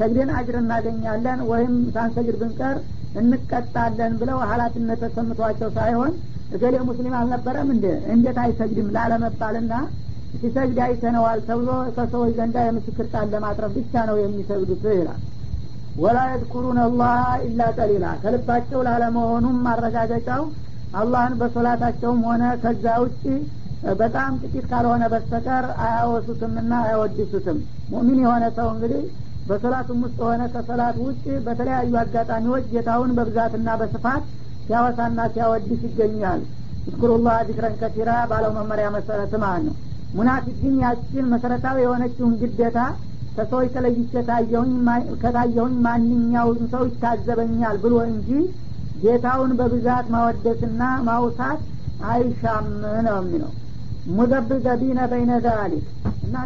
ሰግደን 0.00 0.30
አጅር 0.38 0.56
እናገኛለን 0.60 1.40
ወይም 1.50 1.74
ሳንሰግድ 1.94 2.36
ብንቀር 2.42 2.76
እንቀጣለን 3.20 4.12
ብለው 4.20 4.38
ሀላፊነት 4.50 5.00
ተሰምቷቸው 5.04 5.70
ሳይሆን 5.78 6.12
እገሌ 6.54 6.74
ሙስሊም 6.88 7.14
አልነበረም 7.18 7.70
እንደ 7.74 7.86
እንዴት 8.14 8.38
አይሰግድም 8.44 8.92
ላለመባልና 8.96 9.72
ሲሰግድ 10.34 10.78
አይተነዋል 10.86 11.38
ተብሎ 11.48 11.68
ከሰዎች 11.96 12.32
ዘንዳ 12.38 12.56
የምስክር 12.66 13.06
ቃል 13.12 13.26
ለማቅረብ 13.34 13.72
ብቻ 13.78 14.04
ነው 14.08 14.16
የሚሰግዱት 14.20 14.84
ይላል። 14.92 15.20
ወላ 15.96 16.18
የዝኩሩን 16.30 16.78
አላህ 16.82 17.14
ኢላ 17.46 17.62
ቀሊላ 17.78 18.06
ከልባቸው 18.22 18.80
ላለመሆኑም 18.88 19.56
ማረጋገጫው 19.64 20.42
አላህን 20.92 21.34
በሶላታቸውም 21.40 22.20
ሆነ 22.28 22.44
ከዛ 22.62 22.84
ውጭ 23.02 23.22
በጣም 23.98 24.32
ጥቂት 24.42 24.64
ካልሆነ 24.70 25.02
በስተቀር 25.12 25.64
አያወሱትምና 25.84 26.72
አያወድሱትም። 26.84 27.58
ሙእሚን 27.90 28.20
የሆነ 28.24 28.44
ሰው 28.56 28.68
እንግዲህ 28.74 29.02
በሶላቱም 29.46 30.00
ውስጥ 30.04 30.18
ሆነ 30.26 30.42
ከሶላት 30.54 30.96
ውጭ 31.04 31.24
በተለያዩ 31.46 31.92
አጋጣሚዎች 32.00 32.64
ጌታውን 32.72 33.12
በብዛትና 33.18 33.68
በስፋት 33.80 34.24
ሲያወሳና 34.68 35.20
ሲያወድስ 35.34 35.82
ይገኛል። 35.88 36.40
ዝክሩላህ 36.86 37.36
ዚክረን 37.48 37.76
ከሲራ 37.80 38.10
ባለው 38.30 38.52
መመሪያ 38.58 38.88
መሰረት 38.96 39.32
ማለት 39.44 39.62
ነው። 39.68 39.76
ሙናፊቅ 40.14 40.56
ግን 40.60 40.74
ያችን 40.82 41.24
መሰረታዊ 41.32 41.76
የሆነችውን 41.82 42.34
ግዴታ 42.42 42.78
ከሰዎች 43.36 43.68
ተለይቼ 43.74 44.12
ከታየሁኝ 45.22 45.74
ማንኛውም 45.86 46.62
ሰው 46.72 46.82
ይታዘበኛል 46.88 47.76
ብሎ 47.82 47.94
እንጂ 48.10 48.28
ጌታውን 49.02 49.52
በብዛት 49.58 50.06
ማወደስና 50.14 50.82
ማውሳት 51.08 51.60
አይሻም 52.08 52.66
ነው 53.06 53.16
የሚለው። 53.20 53.52
ሙዘብዘቢነ 54.10 55.00
በይነ 55.10 55.32
ዛሊክ 55.46 55.86
እና 56.26 56.36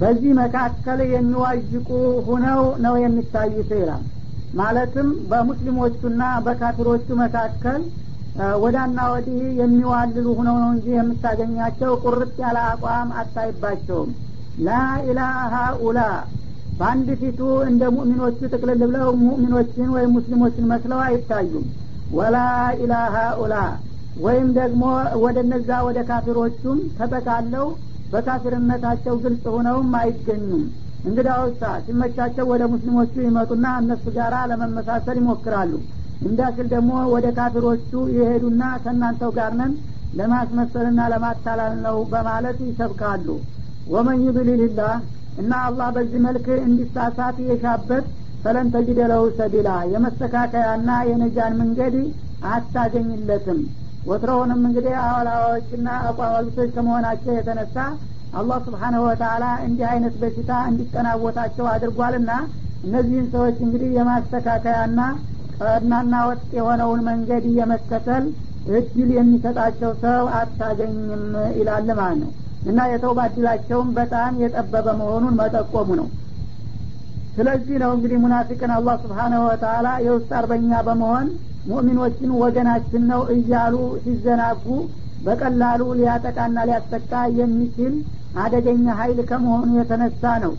በዚህ 0.00 0.32
መካከል 0.40 1.00
የሚዋዥቁ 1.12 1.88
ሁነው 2.28 2.62
ነው 2.84 2.94
የሚታዩት 3.02 3.70
ይላል። 3.76 4.04
ማለትም 4.52 5.08
በሙስሊሞቹና 5.30 6.22
በካፊሮቹ 6.46 7.06
መካከል 7.22 7.80
ወዳና 8.62 9.00
ወዲህ 9.12 9.40
የሚዋልሉ 9.60 10.26
ሁነው 10.38 10.56
ነው 10.62 10.70
እንጂ 10.74 10.86
የምታገኛቸው 10.94 11.92
ቁርጥ 12.04 12.34
ያለ 12.44 12.58
አቋም 12.70 13.10
አታይባቸውም። 13.20 14.10
ላኢላሃ 14.58 15.52
ኡላ 15.82 16.00
በአንድ 16.78 17.08
ፊቱ 17.20 17.40
እንደ 17.68 17.82
ሙእሚኖቹ 17.94 18.38
ጥቅልል 18.52 18.80
ብለው 18.84 19.08
ሙእሚኖችን 19.20 19.88
ወይም 19.96 20.12
ሙስሊሞችን 20.16 20.68
መስለው 20.72 21.00
አይታዩም። 21.04 21.66
ወላ 22.10 22.36
ኢላሃ 22.82 23.14
ኡላ 23.42 23.54
ወይም 24.16 24.48
ደግሞ 24.58 24.82
ወደ 25.22 25.36
እነዛ 25.44 25.70
ወደ 25.86 25.98
ካፊሮቹም 26.08 26.78
ተጠቃለው 26.98 27.66
በካፊርነታቸው 28.08 29.14
ግልጽ 29.22 29.44
ሆነውም 29.54 29.92
አይገኙም። 30.00 30.64
እንግዳውሳ 31.04 31.62
ሲመቻቸው 31.86 32.44
ወደ 32.52 32.62
ሙስሊሞቹ 32.72 33.14
ይመጡና 33.24 33.66
እነሱ 33.80 34.04
ጋር 34.16 34.34
ለመመሳሰል 34.50 35.16
ይሞክራሉ። 35.20 35.72
እንዳስል 36.20 36.66
ደግሞ 36.74 36.92
ወደ 37.14 37.26
ካፊሮቹ 37.38 37.90
የሄዱና 38.18 38.62
ከእናንተው 38.84 39.32
ጋር 39.38 39.52
ነን 39.60 39.72
ለማስመሰልና 40.12 41.00
ለማታላል 41.12 41.74
ነው 41.86 41.96
በማለት 42.12 42.58
ይሰብካሉ። 42.68 43.26
ወመን 43.86 44.18
ዩድሊልላህ 44.26 44.94
እና 45.36 45.52
አላህ 45.66 45.88
በዚህ 45.96 46.20
መልክ 46.26 46.46
እንዲሳሳት 46.62 47.36
የሻበት 47.46 48.04
ፈለን 48.44 48.68
ተጅደ 48.74 49.00
ለሁ 49.10 49.22
ሰቢላ 49.38 49.70
የመስተካከያና 49.92 50.90
የነጃን 51.10 51.54
መንገድ 51.60 51.94
አታገኝለትም። 52.48 53.60
ወትሮውንም 54.04 54.62
እንግዲህ 54.68 54.94
አዋላዋዎችና 55.02 55.88
አቋዋቢቶች 56.08 56.70
ከመሆናቸው 56.74 57.32
የተነሳ 57.36 57.76
አላህ 58.32 58.58
ስብሓነሁ 58.66 59.02
ወተላ 59.06 59.44
እንዲህ 59.66 59.86
አይነት 59.92 60.14
በሽታ 60.22 60.52
እንዲጠናወታቸው 60.70 61.66
አድርጓልና 61.72 62.30
እነዚህን 62.82 63.26
ሰዎች 63.34 63.56
እንግዲህ 63.66 63.90
የማስተካከያና 63.98 65.00
ቀናና 65.60 66.14
ወጥ 66.28 66.48
የሆነውን 66.58 67.00
መንገድ 67.08 67.44
የመከተል 67.58 68.24
እድል 68.72 69.10
የሚሰጣቸው 69.16 69.92
ሰው 70.02 70.24
አታገኝም 70.38 71.24
ይላል 71.58 71.88
ማለት 71.94 72.18
ነው 72.22 72.30
እና 72.64 72.80
የተውባ 72.90 73.20
እድላቸውም 73.28 73.88
በጣም 73.98 74.38
የጠበበ 74.42 74.86
መሆኑን 75.00 75.34
መጠቆሙ 75.40 75.88
ነው። 76.00 76.08
ስለዚህ 77.36 77.76
ነው 77.82 77.90
እንግዲህ 77.94 78.18
ሙናፊቅን 78.24 78.72
አላህ 78.74 78.96
ስብሓነሁ 79.04 79.42
ወተላ 79.48 79.88
የውስጥ 80.04 80.30
አርበኛ 80.38 80.80
በመሆን 80.86 81.26
ሙእሚኖችን 81.66 82.30
ወገናችን 82.42 83.02
ነው 83.10 83.20
እያሉ 83.34 83.74
ሲዘናጉ 84.02 84.64
በቀላሉ 85.20 85.82
ሊያጠቃና 85.98 86.58
ሊያጠቃ 86.68 87.10
የሚችል 87.38 87.92
አደገኛ 88.34 88.86
ሀይል 88.98 89.18
ከመሆኑ 89.28 89.70
የተነሳ 89.78 90.32
ነው። 90.44 90.52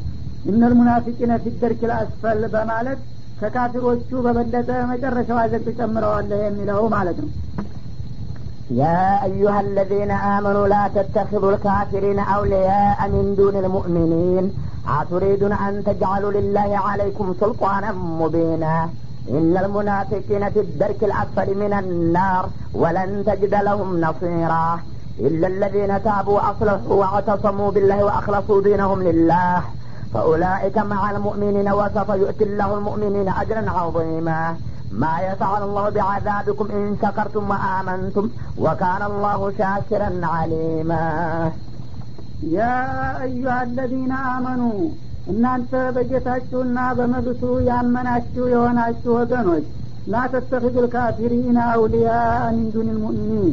እነል 0.46 0.74
ሙናፊቂነ 0.80 1.34
ፊደርኪል 1.44 1.92
አስፈል 1.98 2.42
በማለት 2.54 3.00
ከካፊሮቹ 3.40 4.10
በበለጠ 4.26 4.70
መጨረሻው 4.92 5.40
አዘቅት 5.42 5.68
ጨምረዋለህ 5.80 6.42
የሚለው 6.46 6.84
ማለት 6.94 7.18
ነው 7.24 7.30
يا 8.70 9.24
أيها 9.24 9.60
الذين 9.62 10.12
آمنوا 10.12 10.68
لا 10.68 10.90
تتخذوا 10.96 11.52
الكافرين 11.52 12.20
أولياء 12.20 13.10
من 13.10 13.36
دون 13.38 13.56
المؤمنين. 13.56 14.54
أتريدون 15.02 15.54
أن 15.54 15.84
تجعلوا 15.84 16.32
لله 16.32 16.78
عليكم 16.78 17.36
سلطانا 17.40 17.92
مبينا؟ 17.92 18.90
إن 19.30 19.58
المنافقين 19.58 20.50
في 20.50 20.60
الدرك 20.60 21.04
الأسفل 21.04 21.58
من 21.58 21.74
النار 21.74 22.50
ولن 22.74 23.24
تجد 23.26 23.56
لهم 23.56 24.02
نصيرا. 24.02 24.80
إلا 25.20 25.48
الذين 25.48 26.04
تابوا 26.04 26.34
وأصلحوا 26.34 26.94
واعتصموا 26.94 27.72
بالله 27.72 28.04
وأخلصوا 28.06 28.62
دينهم 28.62 29.04
لله. 29.04 29.62
فأولئك 30.14 30.78
مع 30.78 31.12
المؤمنين 31.12 31.70
وسوف 31.74 32.10
يؤتي 32.10 32.44
الله 32.44 32.74
المؤمنين 32.78 33.30
أجرا 33.30 33.70
عظيما. 33.70 34.56
ما 34.95 35.15
يفعل 35.23 35.63
الله 35.63 35.87
بعذابكم 35.91 36.67
إن 36.71 36.97
شكرتم 37.03 37.45
وآمنتم 37.51 38.25
وكان 38.59 39.03
الله 39.03 39.41
شاكرا 39.59 40.11
عليما 40.27 41.05
يا 42.51 42.77
أيها 43.23 43.59
الذين 43.63 44.13
آمنوا 44.37 44.81
እናንተ 45.31 45.73
በጌታችሁና 45.97 46.79
በመብቱ 46.99 47.43
ያመናችሁ 47.69 48.45
የሆናችሁ 48.53 49.11
ወገኖች 49.19 49.67
ላተተኪዱ 50.13 50.75
ልካፊሪን 50.85 51.59
አውሊያ 51.65 52.11
ሚን 52.55 52.69
ዱን 52.75 52.89
ልሙእሚኒን 52.91 53.53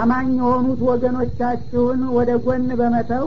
አማኝ 0.00 0.28
የሆኑት 0.40 0.80
ወገኖቻችሁን 0.90 2.00
ወደ 2.16 2.30
ጎን 2.46 2.66
በመተው 2.80 3.26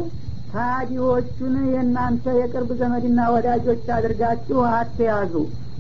ታዲዎቹን 0.54 1.56
የእናንተ 1.74 2.26
የቅርብ 2.40 2.70
ዘመድና 2.82 3.20
ወዳጆች 3.36 3.86
አድርጋችሁ 3.98 4.60
አትያዙ 4.78 5.34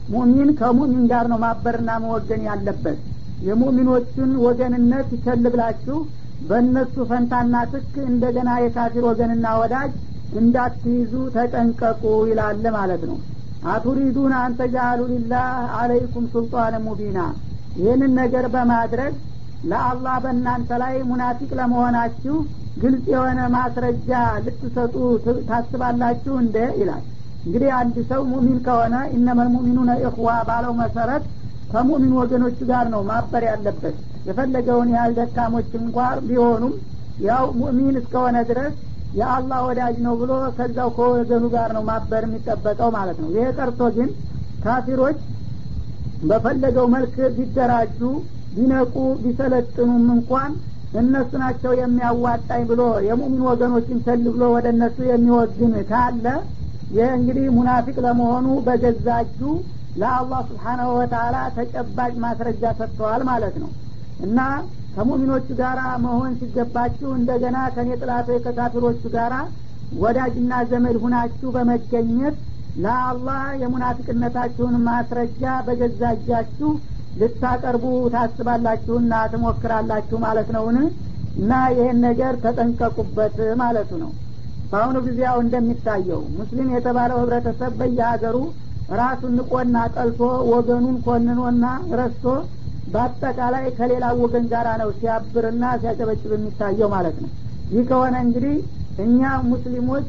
ሙሚን 0.08 0.50
ከሙሚን 0.58 1.04
ጋር 1.10 1.26
ነው 1.32 1.38
ማበርና 1.44 1.90
መወገን 2.02 2.42
ያለበት። 2.48 2.98
የሙሚኖቹን 3.40 4.32
ወገንነት 4.44 5.10
ቸል 5.24 5.44
ብላችሁ 5.46 5.98
በእነሱ 6.40 6.94
ፈንታና 7.10 7.56
ትክ 7.72 7.94
እንደገና 8.06 8.50
የካፊር 8.62 9.04
ወገንና 9.10 9.46
ወዳጅ 9.60 9.92
እንዳትይዙ 10.40 11.12
ተጠንቀቁ 11.34 12.02
ይላል 12.30 12.64
ማለት 12.76 13.02
ነው። 13.10 13.18
አቱሪዱን 13.66 14.32
አንተ 14.38 14.60
ጃአሉ 14.74 15.00
ሊላህ 15.12 15.48
አለይኩም 15.80 16.24
ሱልጣን 16.32 16.74
ሙቢና። 16.86 17.18
ይህንን 17.76 18.12
ነገር 18.20 18.46
በማድረግ 18.54 19.12
ለአላህ 19.64 20.16
በእናንተ 20.24 20.70
ላይ 20.82 20.94
ሙናፊቅ 21.10 21.50
ለመሆናችሁ 21.58 22.36
ግልጽ 22.82 23.06
የሆነ 23.12 23.40
ማስረጃ 23.54 24.10
ልትሰጡ 24.44 24.94
ታስባላችሁ 25.48 26.34
እንደ 26.42 26.58
ይላል 26.80 27.02
እንግዲህ 27.44 27.70
አንድ 27.78 27.96
ሰው 28.10 28.22
ሙሚን 28.32 28.58
ከሆነ 28.66 28.94
ኢነመል 29.16 29.48
ሙሚኑነ 29.54 29.90
እኽዋ 30.08 30.28
ባለው 30.48 30.72
መሰረት 30.80 31.24
ከሙሚን 31.70 32.12
ወገኖቹ 32.20 32.58
ጋር 32.70 32.86
ነው 32.94 33.02
ማበር 33.10 33.44
ያለበት። 33.50 33.96
የፈለገውን 34.26 34.88
ያህል 34.94 35.12
ደካሞች 35.18 35.70
እንኳ 35.80 35.96
ቢሆኑም 36.26 36.74
ያው 37.24 37.44
ሙእሚን 37.60 37.96
እስከሆነ 38.00 38.36
ድረስ 38.50 38.74
የአላህ 39.12 39.60
ወዳጅ 39.68 39.96
ነው 40.04 40.14
ብሎ 40.20 40.32
ከዛው 40.56 40.90
ከወገኑ 40.96 41.44
ጋር 41.54 41.70
ነው 41.76 41.82
ማበር 41.88 42.22
የሚጠበቀው 42.26 42.90
ማለት 42.96 43.18
ነው። 43.22 43.28
ይሄ 43.34 43.46
ቀርቶ 43.58 43.80
ግን 43.96 44.10
ካፊሮች 44.62 45.18
በፈለገው 46.22 46.86
መልክ 46.94 47.16
ቢደራጁ 47.36 48.00
ቢነቁ 48.56 48.94
ቢሰለጥኑም 49.22 50.06
እንኳን 50.16 50.52
እነሱ 51.00 51.30
ናቸው 51.42 51.72
የሚያዋጣኝ 51.78 52.62
ብሎ 52.70 52.80
የሙሚን 53.06 53.44
ወገኖችን 53.50 54.00
ቸል 54.06 54.24
ብሎ 54.34 54.42
ወደ 54.54 54.66
እነሱ 54.74 54.98
የሚወግን 55.10 55.74
ካለ 55.90 56.26
ይህ 56.92 57.10
እንግዲህ 57.16 57.46
ሙናፊቅ 57.56 57.96
ለመሆኑ 58.04 58.46
በገዛ 58.66 59.06
እጁ 59.24 59.40
ለአላህ 59.96 60.40
ስብሓናሁ 60.48 60.88
ወተላ 60.98 61.36
ተጨባጭ 61.56 62.12
ማስረጃ 62.24 62.62
ሰጥተዋል 62.78 63.22
ማለት 63.30 63.56
ነው። 63.62 63.70
እና 64.18 64.38
ከሙሚኖቹ 64.94 65.46
ጋር 65.60 65.76
መሆን 66.04 66.32
ሲገባችሁ 66.40 67.10
እንደገና 67.18 67.58
ከኔ 67.74 67.90
ጥላቶች 68.00 68.40
ከካፊሮቹ 68.46 69.02
ጋር 69.14 69.34
ወዳጅና 69.96 70.52
ዘመድ 70.70 70.96
ሁናችሁ 71.02 71.48
በመገኘት 71.56 72.36
ለአላህ 72.76 73.42
የሙናፊቅነታችሁን 73.62 74.76
ማስረጃ 74.86 75.42
በገዛ 75.66 76.02
እጃችሁ 76.16 76.70
ልታቀርቡ 77.16 77.84
ታስባላችሁና 78.14 79.14
ትሞክራላችሁ 79.32 80.18
ማለት 80.24 80.48
ነውን? 80.56 80.78
እና 81.36 81.52
ይህን 81.74 81.98
ነገር 82.06 82.34
ተጠንቀቁበት 82.44 83.36
ማለቱ 83.60 83.90
ነው 84.02 84.10
በአሁኑ 84.72 84.96
ጊዜ 85.06 85.18
ያው 85.26 85.38
እንደሚታየው 85.44 86.20
ሙስሊም 86.36 86.68
የተባለው 86.74 87.18
ህብረተሰብ 87.22 87.72
በየሀገሩ 87.80 88.36
ራሱን 88.94 89.32
ንቆና 89.38 89.76
ጠልቶ 89.94 90.20
ወገኑን 90.52 90.96
ኮንኖና 91.04 91.64
ረስቶ 91.98 92.24
በአጠቃላይ 92.86 93.64
ከሌላ 93.76 94.04
ወገን 94.20 94.44
ጋራ 94.52 94.68
ነው 94.80 94.88
ሲያብርና 94.98 95.64
ሲያጨበጭብ 95.82 96.32
የሚታየው 96.34 96.88
ማለት 96.94 97.16
ነው። 97.22 97.30
ይህ 97.70 97.84
ከሆነ 97.90 98.14
እንግዲህ 98.26 98.56
እኛ 98.98 99.20
ሙስሊሞች 99.50 100.08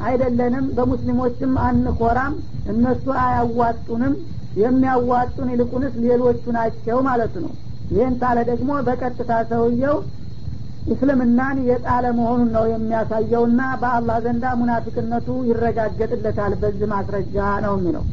አይደለንም 0.00 0.64
በሙስሊሞችም 0.76 1.52
አንኮራም 1.66 2.34
እነሱ 2.72 3.04
አያዋጡንም 3.24 4.14
የሚያዋጡን 4.56 5.48
ይልቁንስ 5.52 5.94
ሌሎቹ 6.04 6.44
ናቸው 6.56 6.98
ማለት 7.08 7.34
ነው። 7.44 7.52
ይህን 7.90 8.14
ታለ 8.22 8.38
ደግሞ 8.50 8.70
በቀጥታ 8.86 9.32
ሰውየው 9.50 9.96
እስልምናን 10.86 11.56
የጣለ 11.68 12.04
መሆኑን 12.18 12.50
ነው 12.56 12.64
የሚያሳየውና 12.72 13.60
በአላህ 13.80 14.18
ዘንዳ 14.26 14.44
ሙናፊቅነቱ 14.60 15.28
ይረጋገጥለታል። 15.48 16.52
በዚህ 16.60 16.88
ማስረጃ 16.92 17.36
ነው 17.64 17.74
የሚለው። 17.78 18.04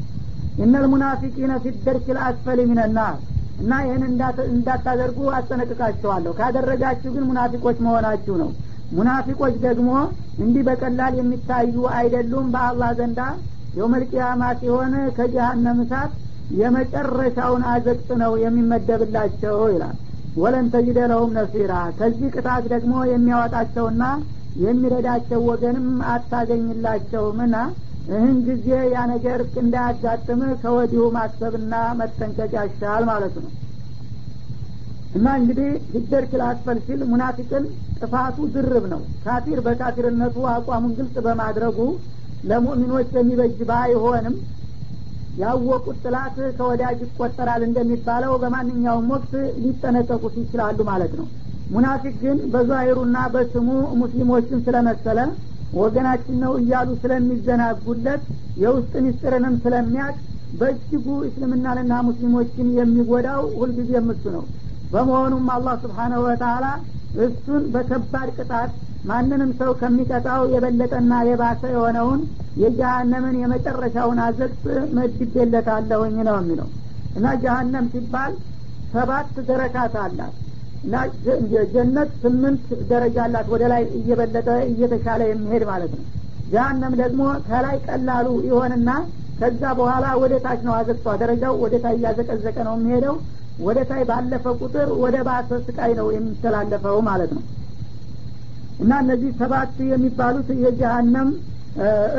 እነል 0.58 0.86
ሙናፊቂነ 0.94 1.52
ፊደርክ 1.64 2.08
ልአስፈል 2.18 2.60
ሚነናር 2.70 3.16
እና 3.60 3.72
ይህን 3.86 4.04
እንዳታደርጉ 4.52 5.18
አስጠነቅቃቸዋለሁ 5.38 6.32
ካደረጋችሁ 6.40 7.10
ግን 7.16 7.26
ሙናፊቆች 7.30 7.78
መሆናችሁ 7.86 8.36
ነው። 8.42 8.50
ሙናፊቆች 8.92 9.56
ደግሞ 9.66 9.90
እንዲህ 10.44 10.64
በቀላል 10.68 11.14
የሚታዩ 11.20 11.76
አይደሉም። 11.98 12.48
በአላህ 12.54 12.92
ዘንዳ 13.00 13.20
የውመልቅያማ 13.78 14.44
ሲሆን 14.60 14.94
ከጀሃነም 15.18 15.80
እሳት 15.84 16.12
የመጨረሻውን 16.58 17.64
አዘቅጥ 17.72 18.10
ነው 18.22 18.34
የሚመደብላቸው 18.44 19.58
ይላል 19.74 19.96
ወለን 20.42 20.68
ተጅደ 20.74 21.00
ለሁም 21.12 21.32
ነሲራ። 21.38 21.74
ከዚህ 21.98 22.30
ቅጣት 22.36 22.64
ደግሞ 22.74 22.94
የሚያወጣቸውና 23.10 24.04
የሚረዳቸው 24.64 25.42
ወገንም 25.50 25.88
አታገኝላቸውምና 26.14 27.56
ይህን 28.10 28.38
ጊዜ 28.48 28.66
ያ 28.94 29.04
ነገር 29.12 29.42
እንዳያጋጥም 29.62 30.42
ከወዲሁ 30.62 31.04
ማሰብና 31.16 31.74
መጠንቀቅ 32.00 32.52
ያሻል 32.58 33.04
ማለት 33.12 33.36
ነው። 33.44 33.52
እና 35.18 35.28
እንግዲህ 35.40 35.70
ሂደር 35.94 36.24
ክላስፈል 36.32 36.78
ሲል 36.86 37.02
ሙናፊቅን 37.10 37.66
ጥፋቱ 38.00 38.38
ድርብ 38.54 38.86
ነው። 38.94 39.02
ካፊር 39.24 39.60
በካፊርነቱ 39.66 40.36
አቋሙን 40.54 40.94
ግልጽ 40.98 41.16
በማድረጉ 41.26 41.78
ለሙእሚኖች 42.44 43.12
የሚበጅ 43.18 43.60
ባይሆንም 43.70 44.36
ያወቁት 45.38 45.98
ጥላት 46.04 46.36
ከወዳጅ 46.58 47.00
ይቆጠራል 47.06 47.62
እንደሚባለው 47.68 48.34
በማንኛውም 48.42 49.08
ወቅት 49.14 49.32
ሊጠነቀቁት 49.64 50.36
ይችላሉ 50.42 50.80
ማለት 50.90 51.14
ነው። 51.20 51.28
ሙናፊቅ 51.70 52.14
ግን 52.24 52.38
በዛሂሩና 52.54 53.18
በስሙ 53.34 53.70
ሙስሊሞችን 54.02 54.64
ስለመሰለ 54.66 55.20
ወገናችን 55.74 56.36
ነው 56.44 56.54
እያሉ 56.60 56.90
ስለሚዘናጉለት 57.04 58.24
የውስጥ 58.64 58.94
ምስጢርንም 59.06 59.56
ስለሚያቅ 59.64 60.16
በእጅጉ 60.60 61.06
እስልምናንና 61.28 61.94
ሙስሊሞችን 62.08 62.68
የሚጎዳው 62.78 63.44
ሁልጊዜ 63.56 63.92
እሱ 64.08 64.26
ነው። 64.36 64.44
በመሆኑም 64.92 65.48
አላህ 65.54 65.76
ስብሓነሁ 65.84 66.22
ወተላ 66.28 66.66
እሱን 67.24 67.64
በከባድ 67.74 68.30
ቅጣት 68.38 68.72
ማንንም 69.04 69.52
ሰው 69.60 69.72
ከሚቀጣው 69.80 70.42
የበለጠና 70.52 71.14
የባሰ 71.30 71.62
የሆነውን 71.74 72.22
የጀሃነምን 72.62 73.36
የመጨረሻውን 73.42 74.20
አዘቅት 74.26 74.64
መድቤለታለሁኝ 74.98 76.16
ነው 76.28 76.36
የሚለው። 76.40 76.68
እና 77.16 77.26
ጀሃነም 77.44 77.86
ሲባል 77.94 78.34
ሰባት 78.94 79.34
ደረካት 79.50 79.96
አላት። 80.04 80.36
እና 80.84 80.96
ጀነት 81.74 82.10
ስምንት 82.24 82.64
ደረጃ 82.90 83.18
አላት። 83.26 83.48
ወደ 83.54 83.64
ላይ 83.74 83.84
እየበለጠ 84.00 84.50
እየተሻለ 84.70 85.22
የሚሄድ 85.30 85.64
ማለት 85.72 85.92
ነው። 85.98 86.06
ጀሃነም 86.48 86.96
ደግሞ 87.02 87.22
ከላይ 87.48 87.78
ቀላሉ 87.88 88.28
ይሆንና 88.48 88.90
ከዛ 89.40 89.62
በኋላ 89.78 90.06
ወደ 90.22 90.34
ታች 90.44 90.60
ነው 90.68 90.74
አዘቅቷ። 90.80 91.16
ደረጃው 91.22 91.54
ወደ 91.64 91.76
ታች 91.84 91.98
እያዘቀዘቀ 92.00 92.58
ነው 92.68 92.76
የሚሄደው። 92.78 93.16
ወደ 93.60 93.80
ታይ 93.90 94.04
ባለፈ 94.10 94.46
ቁጥር 94.62 94.88
ወደ 95.02 95.16
ባሰ 95.28 95.50
ስቃይ 95.66 95.92
ነው 96.00 96.08
የሚተላለፈው 96.14 96.98
ማለት 97.10 97.32
ነው 97.36 97.44
እና 98.80 98.92
እነዚህ 99.04 99.32
ሰባት 99.40 99.76
የሚባሉት 99.90 100.48
የጀሀነም 100.64 101.30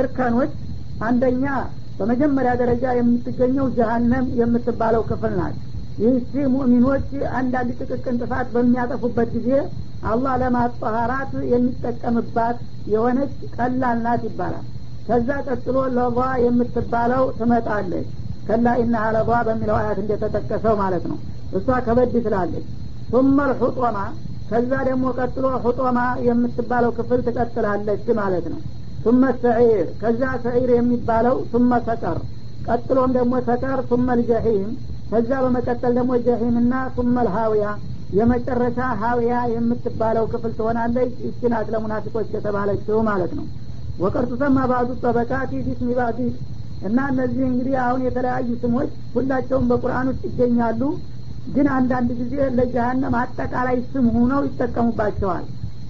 እርከኖች 0.01 0.53
አንደኛ 1.01 1.45
በመጀመሪያ 1.99 2.53
ደረጃ 2.61 2.85
የምትገኘው 2.99 3.67
ጀሀነም 3.77 4.27
የምትባለው 4.41 5.03
ክፍል 5.11 5.33
ናት። 5.41 5.57
ይህቺ 5.99 6.33
ሙእሚኖች 6.55 7.09
አንዳንድ 7.39 7.71
ጥቅቅን 7.81 8.17
ጥፋት 8.23 8.47
በሚያጠፉበት 8.55 9.29
ጊዜ 9.37 9.51
አላህ 10.05 10.33
ለማጠሀራት 10.43 11.33
የሚጠቀምባት 11.53 12.57
የሆነች 12.93 13.35
ቀላል 13.57 13.99
ናት 14.07 14.23
ይባላል። 14.29 14.65
ከዛ 15.09 15.31
ቀጥሎ 15.47 15.77
ለቧ 15.97 16.17
የምትባለው 16.45 17.25
ትመጣለች። 17.39 18.09
ከላ 18.49 18.67
ኢናሃ 18.81 19.05
ለቧ 19.17 19.31
በሚለው 19.49 19.77
አያት 19.79 19.99
እንደተጠቀሰው 20.03 20.75
ማለት 20.83 21.05
ነው። 21.11 21.19
እሷ 21.53 21.79
ከበድ 21.87 22.15
ትላለች። 22.27 22.67
ቱመ 23.11 23.39
ልሑጦማ 23.51 23.99
ከዛ 24.49 24.71
ደግሞ 24.89 25.05
ቀጥሎ 25.19 25.47
ሁጦማ 25.65 25.99
የምትባለው 26.27 26.91
ክፍል 26.99 27.21
ትቀጥላለች 27.27 28.07
ማለት 28.19 28.47
ነው። 28.53 28.61
ቱመ 29.05 29.23
ሰዒር 29.43 29.87
ከዛ 30.01 30.23
ሰዒር 30.45 30.71
የሚባለው 30.75 31.37
ቱመ 31.53 31.73
ሰቀር 31.87 32.19
ቀጥሎም 32.65 33.11
ደግሞ 33.17 33.35
ሰቀር 33.49 33.81
ቱመ 33.91 34.09
ልጀሒም 34.21 34.71
ከዛ 35.11 35.31
በመቀጠል 35.45 35.93
ደግሞ 35.99 36.13
ጀሒምና 36.27 36.75
ቱመ 36.97 37.17
ልሃውያ። 37.27 37.67
የመጨረሻ 38.13 38.79
ሀውያ 39.01 39.35
የምትባለው 39.53 40.25
ክፍል 40.33 40.53
ትሆናለች። 40.59 41.15
እቺ 41.29 41.51
ናት 41.53 41.69
ለሙናፊቆች 41.75 42.29
የተባለችው 42.37 42.99
ማለት 43.09 43.33
ነው። 43.39 43.47
ወቀርቱ 43.99 44.33
ሰማ 44.43 44.59
ባዕዱ 44.71 44.91
ጠበቃት 45.03 45.51
ቢስሚ 45.67 45.89
ባዕዲ 45.99 46.21
እና 46.83 46.99
እነዚህ 47.13 47.45
እንግዲህ 47.49 47.75
አሁን 47.85 48.01
የተለያዩ 48.07 48.49
ስሞች 48.63 48.89
ሁላቸውም 49.15 49.69
በቁርአን 49.71 50.09
ውስጥ 50.13 50.23
ይገኛሉ። 50.31 50.81
ግን 51.47 51.67
አንዳንድ 51.77 52.11
ጊዜ 52.21 52.35
ለጀሀነም 52.57 53.15
አጠቃላይ 53.21 53.77
ስም 53.89 54.07
ሆነው 54.15 54.41
ይጠቀሙባቸዋል። 54.47 55.45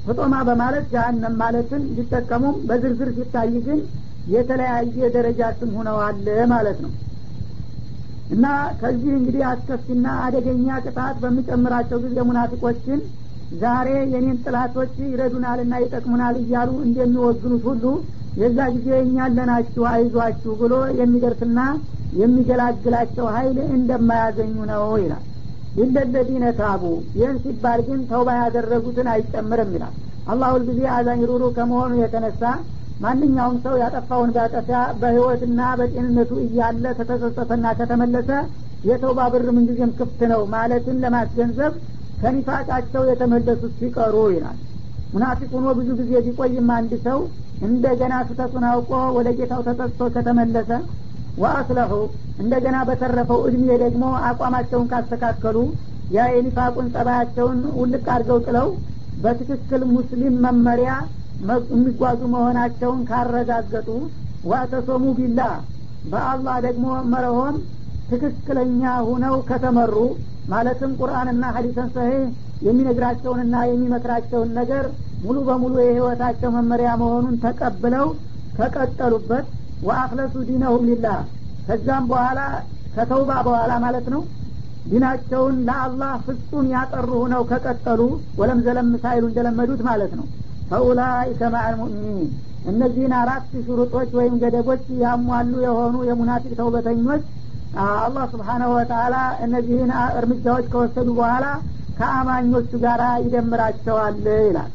ፍጦማ 0.06 0.34
በማለት 0.48 0.86
ጀሀነም 0.92 1.34
ማለትን 1.42 1.82
ሊጠቀሙም 1.96 2.56
በዝርዝር 2.68 3.10
ሲታይ 3.16 3.52
ግን 3.66 3.78
የተለያየ 4.26 5.08
ደረጃ 5.16 5.40
ስም 5.58 5.70
ሆነዋል 5.78 6.18
ማለት 6.52 6.78
ነው። 6.84 6.92
እና 8.30 8.44
ከዚህ 8.80 9.12
እንግዲህ 9.16 9.42
አስከፊና 9.48 10.06
አደገኛ 10.24 10.76
ቅጣት 10.84 11.16
በሚጨምራቸው 11.22 11.98
ጊዜ 12.04 12.16
ሙናፊቆችን 12.28 13.00
ዛሬ 13.58 13.88
የኔን 14.12 14.38
ጥላቶች 14.44 14.94
ይረዱናልና 15.06 15.74
ይጠቅሙናል 15.82 16.36
እያሉ 16.42 16.70
እንደሚወግኑት 16.86 17.64
ሁሉ 17.68 17.84
የዛ 18.36 18.58
ጊዜ 18.76 18.88
እኛ 19.02 19.16
አይዟችሁ 19.92 20.54
ብሎ 20.62 20.72
የሚደርስና 21.00 21.60
የሚገላግላቸው 22.18 23.26
ሀይል 23.34 23.58
እንደማያገኙ 23.76 24.56
ነው 24.72 24.84
ይላል 25.02 25.24
ይለለዚነ 25.76 26.44
ታቡ 26.58 26.82
ይህን 27.18 27.36
ሲባል 27.44 27.80
ግን 27.86 28.00
ተውባ 28.10 28.28
ያደረጉትን 28.40 29.08
አይጨምርም 29.14 29.70
ይላል። 29.76 29.94
አላህ 30.26 30.48
ሁልጊዜ 30.54 30.80
አዛኝ 30.96 31.22
ሩሩ 31.30 31.44
ከመሆኑ 31.56 31.92
የተነሳ 32.00 32.42
ማንኛውም 33.00 33.56
ሰው 33.64 33.74
ያጠፋውን 33.82 34.30
ቢያጠፋ 34.34 34.70
በህይወትና 35.00 35.60
በጤንነቱ 35.78 36.32
እያለ 36.44 36.84
ከተጸጸተና 36.98 37.66
ከተመለሰ 37.78 38.30
የተውባ 38.84 39.20
ብር 39.32 39.46
ምንጊዜም 39.56 39.92
ክፍት 39.98 40.20
ነው 40.32 40.40
ማለትን 40.54 40.96
ለማስገንዘብ 41.04 41.74
ከኒፋቃቸው 42.20 43.02
የተመለሱት 43.10 43.72
ሲቀሩ 43.80 44.16
ይላል። 44.34 44.58
ሙናፊቅ 45.12 45.50
ብዙ 45.78 45.88
ጊዜ 46.00 46.12
ቢቆይም 46.26 46.68
አንድ 46.76 46.92
ሰው 47.06 47.18
እንደገና 47.60 48.14
ስህተቱን 48.28 48.64
አውቆ 48.70 48.92
ወደ 49.16 49.28
ጌታው 49.38 49.60
ተጸጽቶ 49.68 50.08
ከተመለሰ 50.14 50.70
ወአስለሑ 51.36 51.92
እንደገና 52.38 52.76
በተረፈው 52.88 53.40
እድሜ 53.48 53.66
ደግሞ 53.82 54.04
አቋማቸውን 54.28 54.88
ካስተካከሉ 54.92 55.56
ያ 56.10 56.24
የኒፋቁን 56.32 56.88
ጸባያቸውን 56.94 57.60
ውልቅ 57.80 58.04
አድርገው 58.14 58.38
ጥለው 58.46 58.68
በትክክል 59.16 59.82
ሙስሊም 59.94 60.34
መመሪያ 60.46 60.92
የሚጓዙ 61.70 62.20
መሆናቸውን 62.34 63.00
ካረጋገጡ 63.08 63.88
ዋተሶሙ 64.44 65.04
ቢላ 65.18 65.40
በአላህ 66.04 66.56
ደግሞ 66.66 66.86
መረሆም 67.12 67.56
ትክክለኛ 68.08 68.82
ሁነው 69.08 69.36
ከተመሩ 69.48 69.94
ማለትም 70.48 70.90
ቁርአንና 71.00 71.44
ሀዲሰን 71.56 71.88
ሰሂህ 71.94 72.24
የሚነግራቸውንና 72.62 73.56
የሚመክራቸውን 73.68 74.50
ነገር 74.58 74.84
ሙሉ 75.20 75.38
በሙሉ 75.48 75.74
የህይወታቸው 75.82 76.50
መመሪያ 76.56 76.90
መሆኑን 77.02 77.36
ተቀብለው 77.44 78.06
ከቀጠሉበት 78.56 79.46
ወአክለሱ 79.82 80.34
ዲነሁም 80.48 80.84
ሊላህ። 80.88 81.18
ከዛም 81.68 82.04
በኋላ 82.10 82.40
ከተውባ 82.94 83.30
በኋላ 83.46 83.72
ማለት 83.84 84.06
ነው 84.14 84.22
ዲናቸውን 84.84 85.56
ለአላህ 85.68 86.14
ፍጹም 86.24 86.66
ያጠሩ 86.72 87.10
ሁነው 87.22 87.42
ከቀጠሉ 87.50 88.00
ወለም 88.40 88.58
ዘለም 88.66 88.88
ሳይሉ 89.02 89.24
እንደለመዱት 89.30 89.80
ማለት 89.88 90.12
ነው። 90.18 90.26
ፈኡላይከ 90.70 91.40
ማዕል 91.54 91.74
ሙእሚኒን። 91.80 92.30
እነዚህን 92.64 93.12
አራት 93.20 93.46
ሹሩጦች 93.66 94.10
ወይም 94.18 94.34
ገደቦች 94.42 94.84
ያሟሉ 95.02 95.54
የሆኑ 95.64 95.94
የሙናፊቅ 96.08 96.52
ተውበተኞች 96.60 97.24
አላህ 97.98 98.24
ስብሓናሁ 98.32 98.70
ወተላ 98.76 99.14
እነዚህን 99.44 99.90
እርምጃዎች 100.18 100.66
ከወሰዱ 100.72 101.08
በኋላ 101.18 101.46
ከአማኞቹ 101.96 102.70
ጋር 102.84 103.00
ይደምራቸዋል 103.24 104.16
ይላል። 104.40 104.70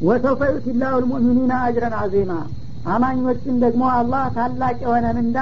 ወሰውፈ 0.00 0.42
ዩቲ 0.52 0.66
ላሁ 0.80 0.94
ልሙእሚኒና 1.02 1.52
አጅረን 1.64 1.94
አዚማ 1.98 2.32
አማኞችን 2.84 3.56
ደግሞ 3.64 3.82
አላህ 3.96 4.24
ታላቅ 4.36 4.76
የሆነ 4.84 5.06
ምንዳ 5.18 5.38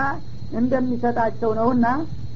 እንደሚሰጣቸው 0.52 1.50
ነውና 1.58 1.86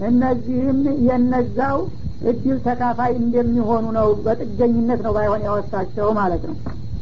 እነዚህም 0.00 0.78
የነዛው 1.08 1.76
እድል 2.22 2.58
ተካፋይ 2.66 3.12
እንደሚሆኑ 3.20 3.84
ነው 3.98 4.08
በጥገኝነት 4.24 5.00
ነው 5.06 5.12
ባይሆን 5.16 5.44
ያወሳቸው 5.46 6.08
ማለት 6.20 6.42
ነው። 6.50 6.56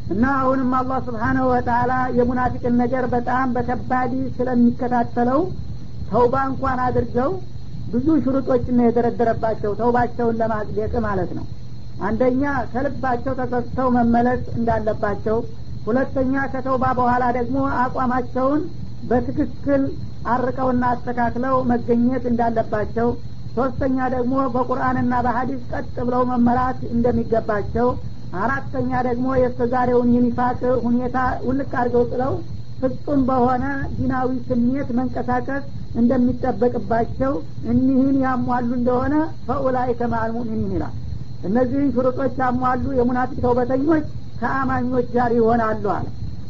እና 0.09 0.25
አሁንም 0.39 0.71
አላህ 0.79 0.99
ስብሓናሁ 1.07 1.45
ወተላ 1.53 1.93
የሙናፊቅን 2.19 2.75
ነገር 2.83 3.05
በጣም 3.15 3.53
በከባድ 3.57 4.13
ስለሚከታተለው 4.37 5.41
ተውባ 6.09 6.35
እንኳን 6.51 6.79
አድርገው 6.87 7.31
ብዙ 7.87 8.07
ሽሩጦችን 8.25 8.77
ነው 8.79 8.85
የደረደረባቸው 8.87 9.73
ተውባቸውን 9.81 10.39
ለማጽደቅ 10.41 10.93
ማለት 11.07 11.31
ነው። 11.39 11.47
አንደኛ 11.99 12.43
ከልባቸው 12.73 13.33
ተጸጽተው 13.41 13.89
መመለስ 13.97 14.43
እንዳለባቸው 14.59 15.39
ሁለተኛ 15.87 16.35
ከተውባ 16.53 16.85
በኋላ 16.99 17.25
ደግሞ 17.39 17.59
አቋማቸውን 17.83 18.63
በትክክል 19.03 19.83
አርቀውና 20.33 20.85
አስተካክለው 20.95 21.57
መገኘት 21.71 22.25
እንዳለባቸው 22.31 23.09
ሶስተኛ 23.57 23.99
ደግሞ 24.15 24.35
በቁርአንና 24.55 25.15
በሀዲስ 25.25 25.63
ቀጥ 25.73 25.95
ብለው 26.07 26.23
መመራት 26.31 26.81
እንደሚገባቸው 26.95 27.89
አራተኛ 28.43 28.91
ደግሞ 29.09 29.27
የስተዛሬውን 29.41 30.11
የኒፋቅ 30.15 30.61
ሁኔታ 30.87 31.17
ውልቅ 31.49 31.73
አድርገው 31.81 32.05
ጥለው 32.13 32.33
ፍጹም 32.81 33.21
በሆነ 33.29 33.65
ዲናዊ 33.97 34.31
ስሜት 34.47 34.89
መንቀሳቀስ 34.99 35.65
እንደሚጠበቅባቸው 36.01 37.33
እኒህን 37.73 38.17
ያሟሉ 38.25 38.71
እንደሆነ 38.79 39.15
ፈኡላይከ 39.47 40.09
ማአል 40.13 40.31
ሙእሚኒን 40.37 40.73
ይላል። 40.77 40.95
እነዚህን 41.43 41.93
ሽሩጦች 41.95 42.35
ያሟሉ 42.43 42.85
የሙናፊቅ 42.99 43.39
ተውበተኞች 43.45 44.07
ከአማኞች 44.43 45.09
ጋር 45.17 45.31
ይሆናሉ 45.37 45.85
አለ። 45.95 46.07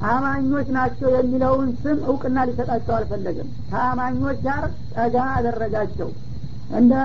አማኞች 0.09 0.69
ናቸው 0.77 1.09
የሚለውን 1.15 1.69
ስም 1.81 1.99
እውቅና 2.07 2.39
ሊሰጣቸው 2.49 2.95
አልፈለግም 2.97 3.49
ከአማኞች 3.69 4.39
ጋር 4.47 4.63
ጠጋ 4.95 5.17
አደረጋቸው። 5.37 6.09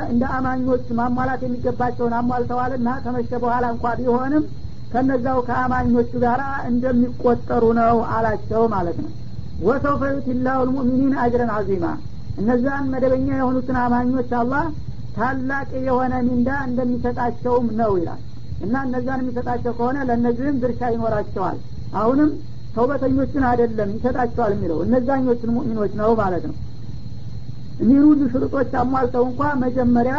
እንደ 0.08 0.24
አማኞች 0.36 0.86
ማሟላት 1.00 1.42
የሚገባቸውን 1.46 2.14
አሟልተዋልና 2.20 2.90
ከመሸ 3.04 3.32
በኋላ 3.44 3.66
እንኳ 3.74 3.94
ቢሆንም 4.00 4.44
ከነዛው 4.92 5.40
ከአማኞቹ 5.48 6.12
ጋር 6.24 6.42
እንደሚቆጠሩ 6.70 7.64
ነው 7.80 7.98
አላቸው 8.16 8.64
ማለት 8.76 9.00
ነው። 9.04 9.12
ወሰውፈ 9.62 10.02
ዩቲ 10.14 10.38
ላሁ 10.46 10.60
ልሙእሚኒን 10.68 11.14
አጅረን 11.24 11.52
አዚማ 11.58 11.86
እነዛን 12.38 12.86
መደበኛ 12.94 13.28
የሆኑትን 13.36 13.78
አማኞች 13.84 14.32
አላህ 14.40 14.66
ታላቅ 15.16 15.70
የሆነ 15.86 16.14
ሚንዳ 16.28 16.50
እንደሚሰጣቸውም 16.68 17.68
ነው 17.80 17.92
ይላል 18.00 18.22
እና 18.62 18.76
እነዛን 18.86 19.22
የሚሰጣቸው 19.22 19.74
ከሆነ 19.78 19.98
ለእነዚህም 20.08 20.56
ድርሻ 20.62 20.82
ይኖራቸዋል። 20.94 21.58
አሁንም 21.94 22.30
ተውበተኞችን 22.74 23.44
አይደለም 23.50 23.90
ይሰጣቸዋል 23.96 24.52
የሚለው 24.56 24.80
እነዛኞችን 24.86 25.54
ሙእሚኖች 25.56 25.94
ነው 26.02 26.12
ማለት 26.22 26.44
ነው። 26.50 26.56
እኒህን 27.80 28.06
ሁሉ 28.10 28.22
ሽርጦች 28.34 28.72
አሟልተው 28.82 29.24
እንኳ 29.30 29.42
መጀመሪያ 29.64 30.16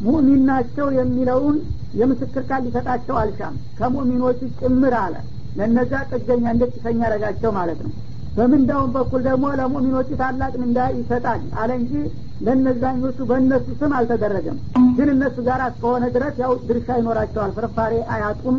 ሙእሚን 0.00 0.42
ናቸው 0.50 0.86
የሚለውን 0.98 1.56
የምስክር 1.94 2.42
ቃል 2.48 2.60
ሊሰጣቸው 2.66 3.16
አልሻም 3.20 3.54
ከሙእሚኖቹ 3.78 4.40
ጭምር 4.60 4.94
አለ። 5.02 5.14
ለነዛ 5.56 5.92
ጥገኛ 6.12 6.44
እንደጭሰኛ 6.54 7.00
ያረጋቸው 7.06 7.50
ማለት 7.56 7.80
ነው 7.86 7.92
በምንዳውን 8.36 8.90
በኩል 8.94 9.20
ደግሞ 9.28 9.46
ለሙእሚኖቹ 9.58 10.08
ታላቅ 10.20 10.52
ምንዳ 10.62 10.80
ይሰጣል 10.96 11.40
አለ 11.60 11.70
እንጂ 11.80 11.92
ለነዛኞቹ 12.40 13.18
በእነሱ 13.30 13.66
ስም 13.80 13.92
አልተደረገም። 13.96 14.58
ግን 14.96 15.08
እነሱ 15.14 15.36
ጋር 15.48 15.60
እስከሆነ 15.66 16.04
ድረስ 16.14 16.36
ያው 16.42 16.52
ድርሻ 16.68 16.88
ይኖራቸዋል። 17.00 17.50
ፍርፋሬ 17.56 17.94
አያጡም 18.14 18.58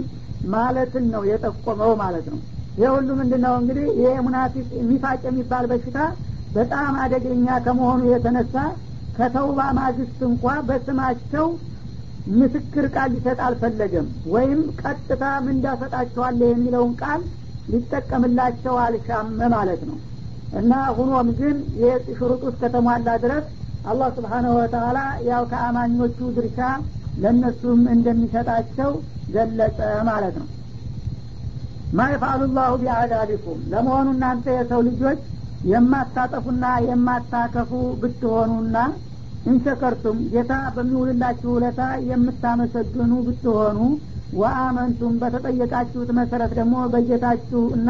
ማለትን 0.52 1.06
ነው 1.14 1.24
የጠቆመው 1.30 1.92
ማለት 2.04 2.28
ነው። 2.32 2.40
ይህ 2.78 2.90
ሁሉ 2.96 3.10
ምንድን 3.20 3.42
ነው 3.46 3.56
እንግዲህ 3.62 3.88
ይሄ 4.00 4.12
ሙናፊቅ 4.28 4.68
ሚፋቅ 4.90 5.20
የሚባል 5.28 5.66
በሽታ 5.72 5.98
በጣም 6.52 6.94
አደገኛ 7.04 7.48
ከመሆኑ 7.66 8.02
የተነሳ 8.12 8.56
ከተውባ 9.16 9.60
ማግስት 9.80 10.20
እንኳ 10.30 10.46
በስማቸው 10.68 11.48
ምስክር 12.34 12.86
ቃል 12.96 13.10
ሊሰጥ 13.14 13.40
አልፈለገም 13.46 14.08
ወይም 14.34 14.60
ቀጥታ 14.82 15.24
ምን 15.40 15.54
እንዳሰጣቸዋለ 15.56 16.40
የሚለውን 16.50 16.92
ቃል 17.02 17.22
ሊጠቀምላቸው 17.68 18.76
አልሻም 18.84 19.28
ማለት 19.54 19.82
ነው። 19.90 19.98
እና 20.52 20.72
ሁኖም 20.98 21.28
ግን 21.40 21.58
የሽሩጥ 21.82 22.42
ውስጥ 22.48 22.58
ከተሟላ 22.64 23.10
ድረስ 23.24 23.46
አላህ 23.86 24.10
ስብሓናሁ 24.18 24.54
ወተላ 24.58 24.98
ያው 25.28 25.44
ከአማኞቹ 25.52 26.18
ድርሻ 26.36 26.60
ለእነሱም 27.18 27.82
እንደሚሰጣቸው 27.94 28.92
ገለጸ 29.34 29.80
ማለት 30.10 30.36
ነው። 30.42 30.48
ማ 31.92 32.04
የፍአሉ 32.12 32.42
ላሁ 32.58 32.74
ቢአዛቢኩም 32.82 33.60
ለመሆኑ 33.72 34.08
እናንተ 34.16 34.46
የሰው 34.58 34.82
ልጆች 34.88 35.22
የማታጠፉና 35.64 36.66
የማታከፉ 36.88 37.72
ብትሆኑና 38.02 38.78
እንሸከርቱም 39.46 40.18
ጌታ 40.34 40.54
በሚውልላችሁ 40.76 41.50
ውለታ 41.56 41.82
የምታመሰግኑ 42.10 43.12
ብትሆኑ 43.28 43.80
ወአመንቱም 44.32 45.14
በተጠየቃችሁት 45.22 46.10
መሰረት 46.20 46.52
ደግሞ 46.60 46.76
በጌታችሁ 46.94 47.62
እና 47.78 47.90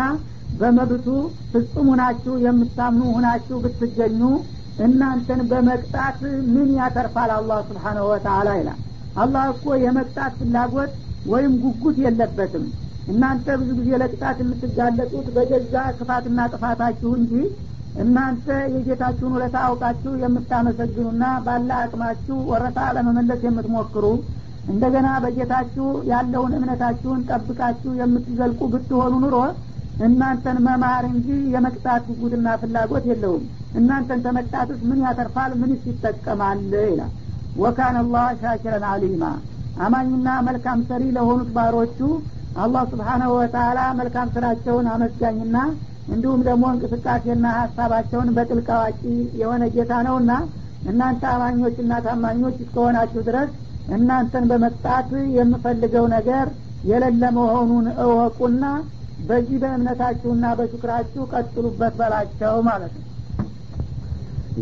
በመብቱ 0.53 1.07
ፍጹም 1.51 1.87
ሁናችሁ 1.91 2.33
የምታምኑ 2.45 3.03
ሁናችሁ 3.17 3.57
ብትገኙ 3.65 4.21
እናንተን 4.77 5.41
በመቅጣት 5.49 6.19
ምን 6.53 6.69
ያተርፋል? 6.77 7.31
አላህ 7.37 7.59
ስብሓነሁ 7.69 8.05
ወተአላ 8.11 8.49
ይላል። 8.59 8.79
አላህ 9.15 9.43
እኮ 9.53 9.75
የመቅጣት 9.83 10.33
ፍላጎት 10.39 10.91
ወይም 11.25 11.53
ጉጉት 11.63 11.97
የለበትም። 12.03 12.65
እናንተ 13.07 13.45
ብዙ 13.59 13.69
ጊዜ 13.79 13.89
ለቅጣት 14.01 14.37
የምትጋለጡት 14.43 15.27
በገዛ 15.35 15.75
ክፋትና 15.97 16.39
ጥፋታችሁ 16.53 17.11
እንጂ 17.19 17.33
እናንተ 17.95 18.45
የጌታችሁን 18.75 19.33
ውለታ 19.35 19.57
አውቃችሁ 19.67 20.11
የምታመሰግኑና 20.21 21.23
ባለ 21.45 21.69
አቅማችሁ 21.79 22.37
ወረታ 22.51 22.79
ለመመለስ 22.97 23.41
የምትሞክሩ 23.47 24.05
እንደገና 24.66 25.07
በጌታችሁ 25.24 25.86
ያለውን 26.12 26.53
እምነታችሁን 26.57 27.22
ጠብቃችሁ 27.30 27.91
የምትዘልቁ 27.99 28.59
ብትሆኑ 28.74 29.14
ኑሮ 29.24 29.38
እናንተን 30.05 30.57
መማር 30.66 31.03
እንጂ 31.12 31.28
የመቅጣት 31.53 32.03
ጉጉትና 32.09 32.47
ፍላጎት 32.62 33.05
የለውም። 33.09 33.43
እናንተን 33.80 34.22
ተመቅጣትስ 34.26 34.80
ምን 34.89 34.99
ያተርፋል? 35.05 35.51
ምንስ 35.62 35.84
ይጠቀማል? 35.89 36.59
ይላል። 36.86 37.12
ወካን 37.57 37.95
አላህ 38.01 38.28
ሻኪረን 38.41 38.86
አሊማ 38.91 39.24
አማኝና 39.82 40.28
መልካም 40.47 40.80
ሰሪ 40.89 41.03
ለሆኑት 41.18 41.49
ባሮቹ 41.55 41.99
አላህ 42.57 42.84
ስብሓናሁ 42.91 43.32
ወተላ 43.38 43.80
መልካም 43.99 44.32
ስራቸውን 44.36 44.88
አመስጋኝና 44.93 45.57
እንዲሁም 46.14 46.41
ደግሞ 46.47 46.64
እንቅስቃሴና 46.74 47.47
ሀሳባቸውን 47.59 48.30
በጥልቅ 48.38 48.68
አዋቂ 48.78 49.01
የሆነ 49.41 49.64
ጌታ 49.76 49.93
ነውና 50.07 50.32
እናንተ 50.91 51.24
አማኞችና 51.34 51.93
ታማኞች 52.05 52.55
እስከሆናችሁ 52.64 53.22
ድረስ 53.28 53.51
እናንተን 53.97 54.44
በመቅጣት 54.51 55.09
የምፈልገው 55.38 56.07
ነገር 56.16 56.47
የሌለ 56.90 57.22
መሆኑን 57.38 57.86
እወቁና 58.05 58.64
በዚህ 59.28 59.57
በእምነታችሁና 59.62 60.47
በሹክራችሁ 60.61 61.24
ቀጥሉበት 61.34 61.94
በላቸው 62.01 62.57
ማለት 62.70 62.94
ነው 62.99 63.05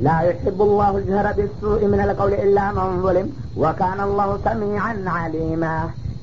لا 0.02 0.20
يحب 0.20 0.58
الله 0.62 0.92
الجهر 0.98 1.26
بالسوء 1.32 1.80
من 1.86 2.00
القول 2.00 2.32
إلا 2.44 2.64
من 2.72 3.02
ظلم 3.02 3.26
وكان 3.56 4.00
الله 4.00 4.28
سميعا 4.44 4.94
عليما 5.18 5.76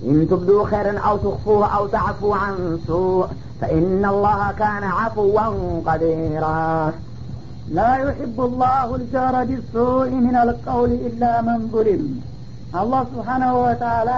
إن 0.04 0.28
تبدوا 0.30 0.66
خيرا 0.66 1.00
أو 1.00 1.18
تخفوه 1.18 1.66
أو 1.76 1.88
تعفوا 1.88 2.36
عن 2.36 2.54
سوء 2.88 3.28
فإن 3.62 4.06
الله 4.06 4.52
كان 4.52 4.84
عفوا 5.00 5.46
قديرا 5.88 6.94
لا 7.70 7.96
يحب 7.96 8.38
الله 8.40 8.96
الجهر 8.96 9.36
بالسوء 9.46 10.10
من 10.28 10.36
القول 10.36 10.92
إلا 11.08 11.42
من 11.42 11.70
ظلم 11.74 12.04
አላህ 12.73 13.03
ስብሓናሁ 13.11 13.55
ወተአላ 13.65 14.11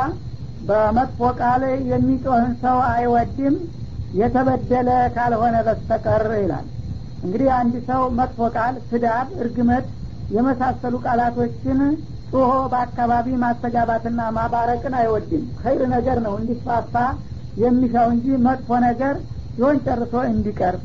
በመጥፎ 0.61 1.21
ቃል 1.41 1.63
የሚጮህን 1.91 2.53
ሰው 2.63 2.79
አይወድም 2.91 3.57
የተበደለ 4.13 4.89
ካልሆነ 5.17 5.57
በስተቀር 5.67 6.25
ይላል። 6.41 6.67
እንግዲህ 7.23 7.49
አንድ 7.59 7.75
ሰው 7.89 8.03
መጥፎ 8.19 8.49
ቃል 8.57 8.75
ስዳብ 8.91 9.29
እርግመት 9.43 9.87
የመሳሰሉ 10.31 10.95
ቃላቶችን 11.07 11.79
ጩሆ 12.33 12.51
በአካባቢ 12.73 13.27
ማስተጋባትና 13.43 14.21
ማባረቅን 14.37 14.95
አይወድም። 15.01 15.45
ኸይር 15.63 15.83
ነገር 15.95 16.19
ነው 16.27 16.35
እንዲስፋፋ 16.41 16.95
የሚሻው 17.57 18.09
እንጂ 18.15 18.27
መጥፎ 18.47 18.71
ነገር 18.87 19.15
ሲሆን 19.57 19.79
ጨርሶ 19.87 20.15
እንዲቀርብ 20.33 20.83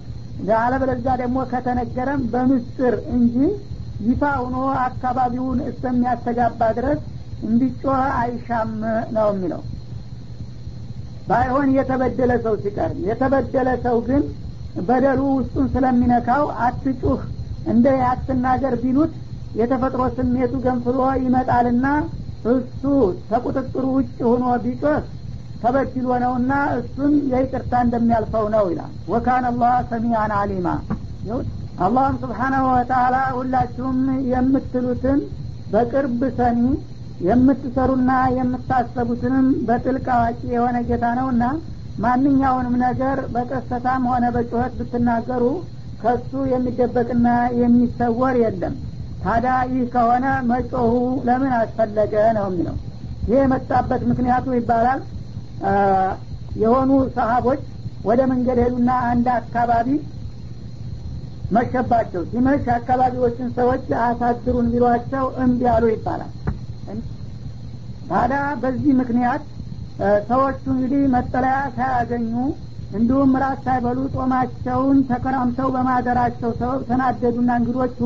አለበለዚያ 0.59 1.13
ደግሞ 1.21 1.39
ከተነገረም 1.51 2.21
በምስጥር 2.31 2.95
እንጂ 3.15 3.35
ይፋ 3.99 4.21
ሁኖ 4.43 4.55
አካባቢውን 4.85 5.59
እስከሚያስተጋባ 5.69 6.61
ድረስ 6.77 7.01
እንዲጮህ 7.45 8.01
አይሻም 8.19 8.71
ነው 9.15 9.27
የሚለው። 9.31 9.61
ባይሆን 11.27 11.67
የተበደለ 11.77 12.31
ሰው 12.45 12.55
ሲቀር 12.63 12.91
የተበደለ 13.07 13.69
ሰው 13.85 13.97
ግን 14.07 14.23
በደሉ 14.87 15.21
ውስጡን 15.33 15.67
ስለሚነካው 15.73 16.45
አትጩህ 16.65 17.21
እንደ 17.65 17.87
አትናገር 18.09 18.73
ቢሉት 18.83 19.13
የተፈጥሮ 19.55 20.03
ስሜቱ 20.15 20.53
ገንፍሎ 20.65 20.99
ይመጣልና 21.23 21.87
እሱ 22.53 22.81
ተቁጥጥሩ 23.29 23.83
ውጭ 23.97 24.15
ሆኖ 24.29 24.45
ቢጮህ 24.63 25.03
ተበድሎ 25.61 26.07
ነውና 26.23 26.53
እሱን 26.79 27.13
የይቅርታ 27.31 27.73
እንደሚያልፈው 27.85 28.45
ነው 28.55 28.65
ይላል። 28.71 28.91
ወካን 29.11 29.45
አላህ 29.49 29.75
ሰሚያን 29.91 30.31
አሊማ 30.39 30.67
አላህም 31.85 32.15
ስብሓናሁ 32.23 32.65
ወተላ 32.71 33.15
ሁላችሁም 33.37 33.99
የምትሉትን 34.31 35.19
በቅርብ 35.71 36.21
ሰሚ 36.39 36.63
የምትሰሩና 37.23 38.11
የምታሰቡትንም 38.37 39.45
በጥልቅ 39.67 40.05
አዋቂ 40.15 40.41
የሆነ 40.55 40.77
ጌታ 40.87 41.05
ነውና 41.19 41.43
ማንኛውንም 41.97 42.75
ነገር 42.83 43.17
በቀሰታም 43.33 44.03
ሆነ 44.11 44.25
በጩኸት 44.35 44.73
ብትናገሩ 44.79 45.43
ከሱ 46.01 46.31
የሚደበቅና 46.51 47.27
የሚሰወር 47.59 48.37
የለም። 48.41 48.73
ታዲያ 49.21 49.53
ይህ 49.69 49.83
ከሆነ 49.93 50.25
መጮሁ 50.49 50.93
ለምን 51.27 51.53
አስፈለገ 51.59 52.13
ነው 52.37 52.47
የሚለው? 52.49 52.75
ይህ 53.27 53.37
የመጣበት 53.41 54.01
ምክንያቱ 54.09 54.45
ይባላል። 54.57 55.01
የሆኑ 56.55 56.89
ሰሀቦች 57.15 57.61
ወደ 58.03 58.21
መንገድ 58.31 58.57
ሄዱና 58.63 58.91
አንድ 59.11 59.27
አካባቢ 59.37 59.87
መሸባቸው። 61.51 62.21
ሲመሽ 62.29 62.65
አካባቢዎችን 62.75 63.47
ሰዎች 63.57 63.85
አሳድሩን 64.03 64.69
ቢሏቸው 64.73 65.25
እምቢ 65.43 65.61
አሉ 65.73 65.83
ይባላል 65.93 66.31
ታዲያ 68.03 68.41
በዚህ 68.61 68.93
ምክንያት 69.01 69.43
ሰዎቹ 70.29 70.63
እንግዲህ 70.73 71.01
መጠለያ 71.13 71.57
ሳያገኙ 71.75 72.31
እንዲሁም 72.91 73.31
ራት 73.41 73.59
ሳይበሉ 73.65 73.99
ጦማቸውን 74.15 74.97
ተከራምተው 75.09 75.69
በማደራቸው 75.75 76.51
ሰበብ 76.59 76.81
ተናደዱና 76.89 77.51
እንግዶቹ 77.59 77.99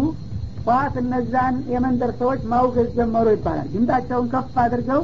ጠዋት 0.62 0.96
እነዛን 1.02 1.56
የመንደር 1.74 2.12
ሰዎች 2.20 2.42
ማውገዝ 2.52 2.88
ጀመሩ 2.98 3.28
ይባላል። 3.36 3.68
ድምጣቸውን 3.74 4.30
ከፍ 4.34 4.56
አድርገው 4.64 5.02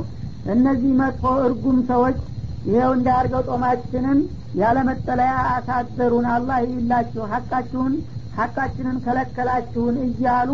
እነዚህ 0.53 0.93
መጥፎ 1.01 1.23
እርጉም 1.45 1.77
ሰዎች 1.91 2.17
ይኸው 2.65 2.91
እንዳያርገው 2.97 3.43
ጦማችንን 3.49 4.19
ያለ 4.59 4.77
መጠለያ 4.89 5.33
አሳደሩን 5.53 6.25
አላህ 6.33 6.57
ይላችሁ 6.67 7.23
ሀቃችሁን 7.33 7.93
ሀቃችንን 8.37 8.97
ከለከላችሁን 9.05 9.95
እያሉ 10.05 10.51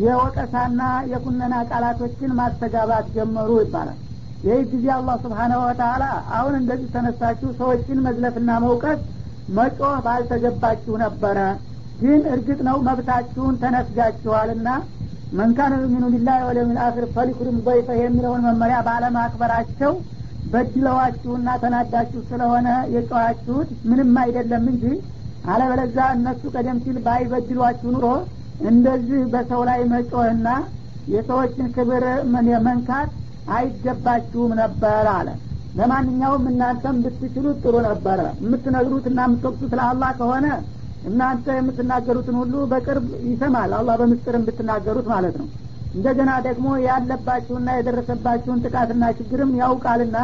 የወቀሳና 0.00 0.80
የኩነና 1.10 1.54
ቃላቶችን 1.70 2.36
ማስተጋባት 2.38 3.06
ጀመሩ 3.16 3.50
ይባላል። 3.60 3.98
ይህ 4.42 4.58
ጊዜ 4.72 4.86
አላህ 4.96 5.16
ስብሓናሁ 5.22 5.60
ወተላ 5.66 6.04
አሁን 6.36 6.54
እንደዚህ 6.58 6.88
ተነሳችሁ 6.94 7.48
ሰዎችን 7.60 8.02
መዝለፍና 8.06 8.50
መውቀስ 8.64 9.00
መጮህ 9.56 9.96
ባልተገባችሁ 10.06 10.94
ነበረ። 11.04 11.38
ግን 12.00 12.22
እርግጥ 12.32 12.58
ነው 12.68 12.76
መብታችሁን 12.88 13.54
ተነፍጋችኋልና 13.62 14.68
መንካነ 15.32 15.74
ዩሚኑ 15.82 16.04
ቢላህ 16.14 16.40
ወለሚል 16.48 16.78
አክር 16.84 17.04
ፈሊኩሪም 17.14 17.56
ضይፈ 17.66 17.88
የሚለውን 18.00 18.44
መመሪያ 18.48 18.78
ባለማክበራቸው 18.88 19.92
በድለዋችሁና 20.52 21.48
ተናዳችሁ 21.62 22.20
ስለሆነ 22.28 22.66
የጨዋችሁት 22.94 23.70
ምንም 23.88 24.12
አይደለም 24.22 24.64
እንጂ 24.72 24.84
አለበለዛ 25.52 25.98
እነሱ 26.16 26.42
ቀደም 26.54 26.78
ሲል 26.84 26.96
ባይበድሏችሁ 27.06 27.88
ኑሮ 27.94 28.06
እንደዚህ 28.64 29.20
በሰው 29.32 29.62
ላይ 29.68 29.80
መጮህና 29.90 30.48
የሰዎችን 31.06 31.66
ክብር 31.74 32.04
መንካት 32.66 33.10
አይገባችሁም 33.56 34.52
ነበር 34.60 35.06
አለ። 35.16 35.28
ለማንኛውም 35.74 36.44
እናንተም 36.50 36.96
ብትችሉት 37.04 37.58
ጥሩ 37.64 37.74
ነበረ 37.88 38.20
የምትነግሩት 38.40 39.06
እና 39.10 39.20
የምትወቅሱት 39.26 39.72
ለአላህ 39.78 40.10
ከሆነ 40.20 40.46
እናንተ 41.04 41.46
የምትናገሩትን 41.56 42.36
ሁሉ 42.40 42.54
በቅርብ 42.70 43.06
ይሰማል። 43.28 43.72
አላህ 43.78 43.94
በምስጥር 44.00 44.36
ብትናገሩት 44.46 45.06
ማለት 45.12 45.36
ነው። 45.40 45.48
እንደገና 45.94 46.30
ደግሞ 46.46 46.68
ያለባችሁና 46.86 47.68
የደረሰባችሁን 47.76 48.62
ጥቃትና 48.64 49.04
ችግርም 49.18 49.52
ያውቃልና 49.60 50.16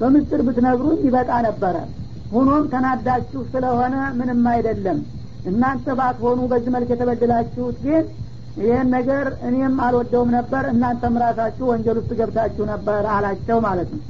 በምስጥር 0.00 0.40
ብትነግሩት 0.48 1.00
ይበቃ 1.06 1.30
ነበረ 1.46 1.76
ሆኖም 2.32 2.64
ተናዳችሁ 2.72 3.40
ስለሆነ 3.52 3.94
ምንም 4.18 4.42
አይደለም 4.52 4.98
እናንተ 5.46 5.94
ባትሆኑ 5.98 6.40
በዚህ 6.50 6.70
መልክ 6.74 6.88
የተበደላችሁት 6.92 7.76
ግን 7.84 8.04
ይህን 8.60 8.88
ነገር 8.94 9.26
እኔም 9.48 9.74
አልወደውም 9.84 10.30
ነበር 10.36 10.64
እናንተም 10.72 11.16
ራሳችሁ 11.24 11.64
ወንጀል 11.70 11.98
ውስጥ 12.00 12.12
ገብታችሁ 12.20 12.64
ነበር 12.70 13.02
አላቸው 13.16 13.58
ማለት 13.66 13.90
ነው። 13.94 14.02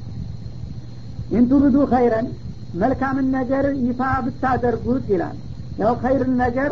ኢንቱብዱ 1.38 1.76
ኸይረን 1.92 2.28
መልካምን 2.74 3.26
ነገር 3.36 3.64
ይፋ 3.86 4.00
ብታደርጉት 4.26 5.06
ይላል። 5.14 5.36
ያው 5.78 5.92
ኸይርን 6.02 6.32
ነገር 6.44 6.70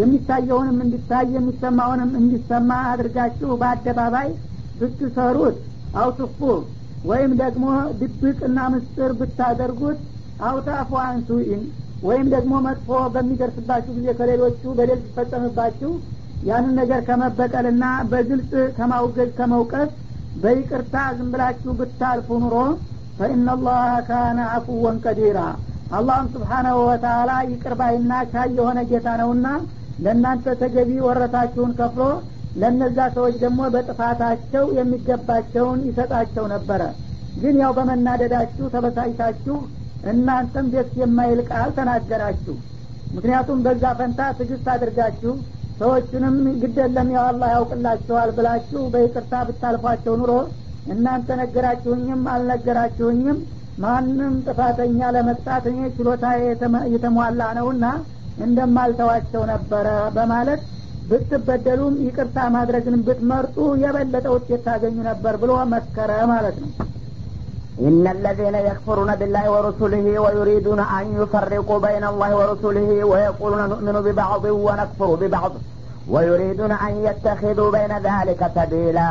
የሚታየውንም 0.00 0.78
እንዲታይ 0.84 1.26
የሚሰማውንም 1.36 2.10
እንዲሰማ 2.20 2.70
አድርጋችሁ 2.92 3.50
በአደባባይ 3.60 4.28
ብትሰሩት 4.78 5.56
አውትፉ 5.96 6.38
ወይም 7.04 7.32
ደግሞ 7.40 7.64
ድብቅና 8.00 8.58
ምስጥር 8.74 9.10
ብታደርጉት 9.18 9.98
አውታፉ 10.48 10.90
አንሱኢን 11.04 11.62
ወይም 12.04 12.26
ደግሞ 12.34 12.54
መጥፎ 12.66 12.88
በሚደርስባችሁ 13.14 13.92
ጊዜ 13.98 14.08
ከሌሎቹ 14.18 14.62
በደል 14.78 14.98
ሲፈጸምባችሁ 15.04 15.90
ያንን 16.42 16.74
ነገር 16.80 17.00
ከመበቀልና 17.06 17.84
በግልጽ 18.10 18.50
ከማውገዝ 18.76 19.30
ከመውቀስ 19.38 19.90
በይቅርታ 20.36 20.96
ዝም 21.16 21.28
ብላችሁ 21.34 21.72
ብታልፉ 21.78 22.38
ኑሮ 22.42 22.56
ፈኢናላህ 23.18 23.78
ካነ 24.08 24.38
አፉወን 24.54 24.96
ቀዲራ። 25.04 25.38
አላህም 25.90 26.28
ስብሓናሁ 26.34 26.76
ወተላ 26.88 27.30
ይቅርባይና 27.50 28.12
ቻይ 28.32 28.48
የሆነ 28.58 28.78
ጌታ 28.90 29.08
ነውና 29.20 29.46
ለእናንተ 30.04 30.54
ተገቢ 30.62 30.90
ወረታችሁን 31.06 31.72
ከፍሎ 31.80 32.02
ለእነዛ 32.56 32.98
ሰዎች 33.16 33.36
ደግሞ 33.44 33.60
በጥፋታቸው 33.74 34.64
የሚገባቸውን 34.78 35.80
ይሰጣቸው 35.88 36.44
ነበረ። 36.54 36.82
ግን 37.36 37.56
ያው 37.62 37.72
በመናደዳችሁ 37.78 38.66
ተበሳጭታችሁ 38.74 39.56
እናንተም 40.12 40.66
ደስ 40.72 40.90
የማይል 41.00 41.40
ቃል 41.50 41.70
ተናገራችሁ። 41.76 42.54
ምክንያቱም 43.14 43.58
በዛ 43.64 43.84
ፈንታ 43.98 44.20
ትግስት 44.38 44.66
አድርጋችሁ 44.72 45.32
ሰዎቹንም 45.80 46.36
ግደለም 46.62 47.08
ያው 47.14 47.24
አላህ 47.30 47.48
ያውቅላቸዋል 47.54 48.30
ብላችሁ 48.36 48.82
በይቅርታ 48.92 49.34
ብታልፏቸው 49.48 50.14
ኑሮ 50.20 50.32
እናንተ 50.92 51.28
ነገራችሁኝም 51.40 52.22
አልነገራችሁኝም 52.32 53.38
ማንም 53.78 54.34
ጥፋተኛ 54.46 55.00
ለመቅጣት 55.14 55.64
እኔ 55.70 55.78
ችሎታ 55.96 56.24
የተሟላ 56.94 57.42
ነውና 57.58 57.86
እንደማልተዋቸው 58.44 59.42
ነበረ 59.52 59.86
በማለት 60.16 60.60
ብትበደሉም 61.08 61.94
ይቅርታ 62.04 62.38
ማድረግን 62.54 62.96
ብትመርጡ 63.06 63.56
የበለጠ 63.82 64.26
ውጤት 64.34 64.62
ታገኙ 64.66 64.96
ነበር 65.08 65.34
ብሎ 65.42 65.52
መከረ 65.74 66.12
ማለት 66.30 66.56
ነው 66.62 66.70
إن 67.81 68.07
الذين 68.07 68.55
يكفرون 68.69 69.15
بالله 69.15 69.45
ورسله 69.51 70.19
ويريدون 70.19 70.79
أن 70.79 71.05
يفرقوا 71.19 71.79
بين 71.79 72.03
الله 72.03 72.35
ورسله 72.35 73.03
ويقولون 73.03 73.61
نؤمن 73.69 73.95
ببعض 74.01 74.43
ونكفر 74.45 75.09
ببعض 75.15 75.51
ويريدون 76.09 76.71
أن 76.71 76.93
يتخذوا 77.07 77.71
بين 77.71 77.91
ذلك 78.09 78.41
سبيلا 78.55 79.09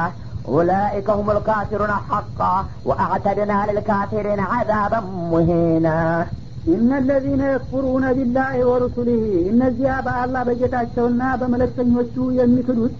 أولئك 0.48 1.08
هم 1.10 1.30
الكافرون 1.30 1.92
حقا 2.08 2.54
وأعتدنا 2.84 3.66
للكافرين 3.68 4.40
عذابا 4.52 5.00
مهينا 5.32 5.98
ኢነ 6.72 6.90
ለዚነ 7.08 7.42
የክፉሩነ 7.50 8.06
ቢላህ 8.16 8.48
ወሩሱሊህ 8.70 9.20
እነዚያ 9.50 9.92
በአላህ 10.06 10.42
በጌታቸውና 10.48 11.22
በመለክተኞቹ 11.40 12.14
የሚክዱት 12.38 12.94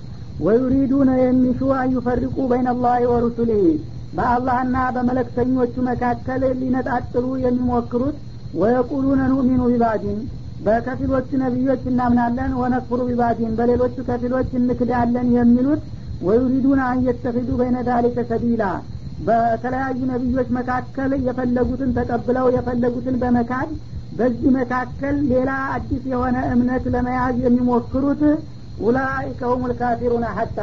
ወዩሪዱነ 0.47 1.11
የሚሹ 1.23 1.61
አዩፈሪቁ 1.81 2.37
በይነላህ 2.51 2.97
ወሩሱሊህ 3.13 3.65
በአላህና 4.14 4.78
በመለክተኞቹ 4.96 5.76
መካከል 5.88 6.42
ሊነጣጥሉ 6.60 7.26
የሚሞክሩት 7.46 8.18
ወየቁሉነ 8.54 9.22
ኑእሚኑ 9.32 9.62
ቢባዲን 9.72 10.20
በከፊሎቹ 10.60 11.30
ነቢዮች 11.44 11.84
እናምናለን 11.92 12.52
ወነክፍሩ 12.62 13.00
ቢባዲን 13.10 13.54
በሌሎቹ 13.60 13.96
ከፊሎች 14.10 14.50
እንክዳለን 14.60 15.30
የሚሉት 15.38 15.82
ወዩሪዱነ 16.22 16.82
አንየተኪዱ 16.90 17.50
በይነ 17.60 17.78
ዛሊከ 17.88 18.18
ሰቢላ 18.30 18.64
በተለያዩ 19.20 20.00
ነቢዮች 20.12 20.48
መካከል 20.58 21.12
የፈለጉትን 21.28 21.92
ተቀብለው 21.98 22.46
የፈለጉትን 22.56 23.16
በመካድ 23.24 23.72
በዚህ 24.12 24.50
መካከል 24.58 25.16
ሌላ 25.32 25.52
አዲስ 25.76 26.04
የሆነ 26.12 26.38
እምነት 26.54 26.84
ለመያዝ 26.96 27.38
የሚሞክሩት 27.46 28.22
ኡላኢከ 28.80 29.42
ሁም 29.52 29.64
ልካፊሩን 29.72 30.26
ሀታ 30.38 30.60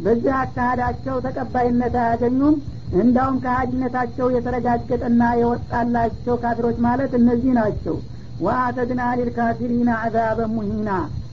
በዚህ 0.00 0.32
አካሃዳቸው 0.40 1.16
ተቀባይነት 1.26 1.94
አያገኙም 2.02 2.54
እንዳውም 3.00 3.36
ከሀዲነታቸው 3.42 4.26
የተረጋገጠና 4.34 5.22
የወጣላቸው 5.40 6.36
ካፊሮች 6.42 6.78
ማለት 6.86 7.12
እነዚህ 7.18 7.52
ናቸው። 7.58 7.96
ወአተድና 8.40 9.02
ሊልካፊሪና 9.18 9.90
አዛበ 10.04 10.40
ሙሂና። 10.54 10.90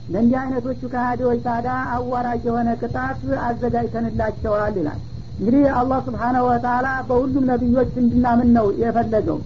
ለእንዲህ 0.08 0.38
አይነቶቹ 0.40 0.80
ከሃዲዎች 0.92 1.40
ታዳ 1.46 1.66
አዋራጅ 1.94 2.42
የሆነ 2.48 2.68
ቅጣት 2.80 3.18
አዘጋጅተንላቸዋል 3.48 4.76
ይላል። 4.80 5.00
እንግዲህ 5.38 5.64
አላህ 5.80 5.98
ስብሓናሁ 6.06 6.44
ወተላ 6.48 6.86
በሁሉም 7.08 7.44
ነቢዮች 7.50 7.90
እንድናምን 8.02 8.48
ነው 8.56 8.66
የፈለገው። 8.82 9.38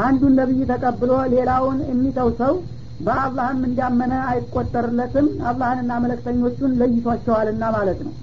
አንዱን 0.00 0.34
ነቢይ 0.40 0.62
ተቀብሎ 0.70 1.12
ሌላውን 1.34 1.78
የሚተው 1.90 2.30
ሰው 2.40 2.54
በአላህም 3.00 3.60
እንዳመነ 3.68 4.14
አይቆጠርለትም። 4.30 5.26
አላህንና 5.48 5.92
መለክተኞቹን 6.04 6.72
ለይቷቸዋልና 6.80 7.64
ማለት 7.76 8.00
ነው። 8.06 8.14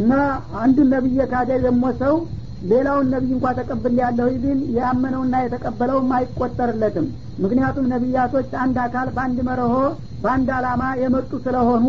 እና 0.00 0.12
አንዱን 0.60 0.88
ነቢይ 0.94 1.14
የካደ 1.20 1.50
ደግሞ 1.66 1.84
ሰው 2.00 2.14
ሌላውን 2.62 3.06
ነቢይ 3.14 3.32
እንኳ 3.36 3.46
ተቀብል 3.58 3.94
ያለው 4.00 4.28
ቢል 4.42 4.60
ያመነውና 4.76 5.34
የተቀበለውም 5.42 6.10
አይቆጠርለትም። 6.16 7.06
ምክንያቱም 7.44 7.90
ነቢያቶች 7.92 8.50
አንድ 8.62 8.76
አካል 8.84 9.08
በአንድ 9.16 9.38
መርሆ 9.48 9.74
በአንድ 10.22 10.48
አላማ 10.56 10.82
የመጡ 11.02 11.30
ስለሆኑ 11.44 11.84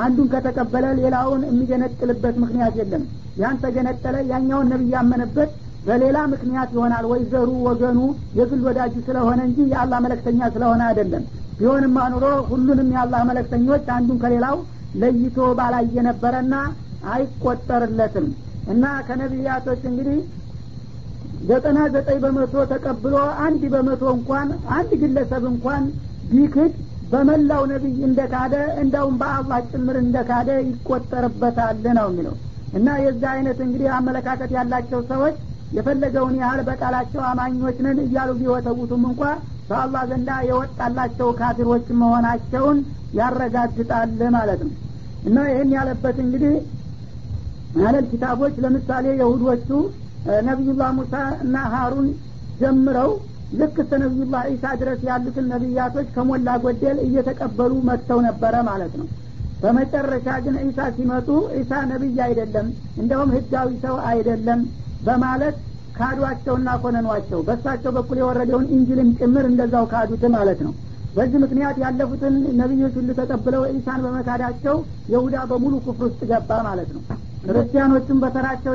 አንዱን 0.00 0.28
ከተቀበለ 0.34 0.86
ሌላውን 0.98 1.42
የሚገነጥልበት 1.48 2.34
ምክንያት 2.42 2.74
የለም። 2.80 3.04
ያን 3.36 3.56
ተገነጠለ 3.62 4.16
ያኛውን 4.32 4.70
ነቢይ 4.72 4.92
ያመነበት 4.96 5.50
በሌላ 5.86 6.18
ምክንያት 6.32 6.70
ይሆናል። 6.74 7.04
ወይ 7.10 7.20
ዘሩ 7.32 7.50
ወገኑ 7.66 7.98
የግል 8.38 8.60
ወዳጁ 8.66 8.94
ስለሆነ 9.06 9.40
እንጂ 9.48 9.58
የአላህ 9.72 10.00
መለክተኛ 10.06 10.50
ስለሆነ 10.54 10.82
አይደለም። 10.88 11.24
ቢሆንም 11.58 11.96
አኑሮ 12.02 12.26
ሁሉንም 12.50 12.90
የአላህ 12.94 13.22
መለክተኞች 13.30 13.86
አንዱን 13.96 14.20
ከሌላው 14.22 14.58
ለይቶ 14.94 15.38
ባላየ 15.58 15.96
ነበረና 16.06 16.54
አይቆጠርለትም 17.14 18.26
እና 18.70 18.84
ከነቢያቶች 19.06 19.82
እንግዲህ 19.90 20.18
ዘጠና 21.48 21.78
ዘጠኝ 21.94 22.18
በመቶ 22.24 22.54
ተቀብሎ 22.70 23.14
አንድ 23.44 23.62
በመቶ 23.72 24.02
እንኳን 24.16 24.48
አንድ 24.76 24.90
ግለሰብ 25.02 25.44
እንኳን 25.52 25.82
ቢክድ 26.30 26.72
በመላው 27.12 27.62
ነቢይ 27.70 27.98
እንደካደ 28.08 28.54
እንዳውም 28.82 29.14
በአላህ 29.20 29.60
ጭምር 29.70 29.96
እንደካደ 30.02 30.50
ይቆጠርበታል 30.62 31.78
ነው 31.98 32.08
የሚለው። 32.10 32.34
እና 32.72 32.88
የዛ 33.04 33.22
አይነት 33.34 33.58
እንግዲህ 33.64 33.88
አመለካከት 33.96 34.50
ያላቸው 34.56 35.00
ሰዎች 35.10 35.36
የፈለገውን 35.72 36.34
ያህል 36.40 36.60
በቃላቸው 36.68 37.22
አማኞች 37.30 37.78
ነን 37.84 37.98
እያሉ 38.04 38.30
ቢወተውቱም 38.40 39.02
እንኳ 39.10 39.22
በአላህ 39.68 40.02
ዘንዳ 40.10 40.30
የወጣላቸው 40.48 41.28
ካፊሮች 41.40 41.86
መሆናቸውን 42.00 42.78
ያረጋግጣል 43.18 44.20
ማለት 44.36 44.60
ነው። 44.66 44.74
እና 45.22 45.38
ይህን 45.50 45.70
ያለበት 45.76 46.16
እንግዲህ 46.24 46.54
አለል 47.80 48.06
ኪታቦች? 48.12 48.54
ለምሳሌ 48.64 49.06
የሁዶቹ 49.20 49.68
ነቢዩላህ 50.46 50.90
ሙሳ 50.96 51.14
እና 51.44 51.56
ሀሩን 51.74 52.08
ጀምረው 52.60 53.10
ልክ 53.52 53.76
እስከ 53.82 53.92
ነቢዩላህ 54.02 54.42
ዒሳ 54.50 54.64
ድረስ 54.80 55.00
ያሉትን 55.08 55.46
ነቢያቶች 55.52 56.08
ከሞላ 56.16 56.48
ጎደል 56.64 56.98
እየተቀበሉ 57.06 57.72
መጥተው 57.88 58.18
ነበረ 58.28 58.54
ማለት 58.68 58.92
ነው። 59.00 59.06
በመጨረሻ 59.62 60.28
ግን 60.44 60.54
ዒሳ 60.62 60.80
ሲመጡ 60.96 61.28
ዒሳ 61.56 61.72
ነቢይ 61.90 62.18
አይደለም 62.26 62.66
እንደውም 63.02 63.32
ህጋዊ 63.36 63.70
ሰው 63.84 63.96
አይደለም 64.10 64.60
በማለት 65.06 65.56
ካዷቸውና 65.98 66.68
ኮነኗቸው። 66.82 67.40
በእሳቸው 67.48 67.92
በኩል 67.96 68.18
የወረደውን 68.20 68.68
ኢንጅልን 68.76 69.10
ጭምር 69.18 69.46
እንደዛው 69.50 69.86
ካዱት 69.92 70.22
ማለት 70.36 70.60
ነው። 70.66 70.72
በዚህ 71.16 71.38
ምክንያት 71.44 71.76
ያለፉትን 71.84 72.34
ነቢዮች 72.60 72.94
ሁሉ 72.98 73.10
ተቀብለው 73.20 73.62
ዒሳን 73.70 74.00
በመካዳቸው 74.04 74.76
የሁዳ 75.12 75.36
በሙሉ 75.50 75.74
ኩፍር 75.86 76.04
ውስጥ 76.08 76.20
ገባ 76.30 76.60
ማለት 76.68 76.90
ነው 76.96 77.02
ክርስቲያኖቹም 77.44 78.18
በተራቸው 78.20 78.68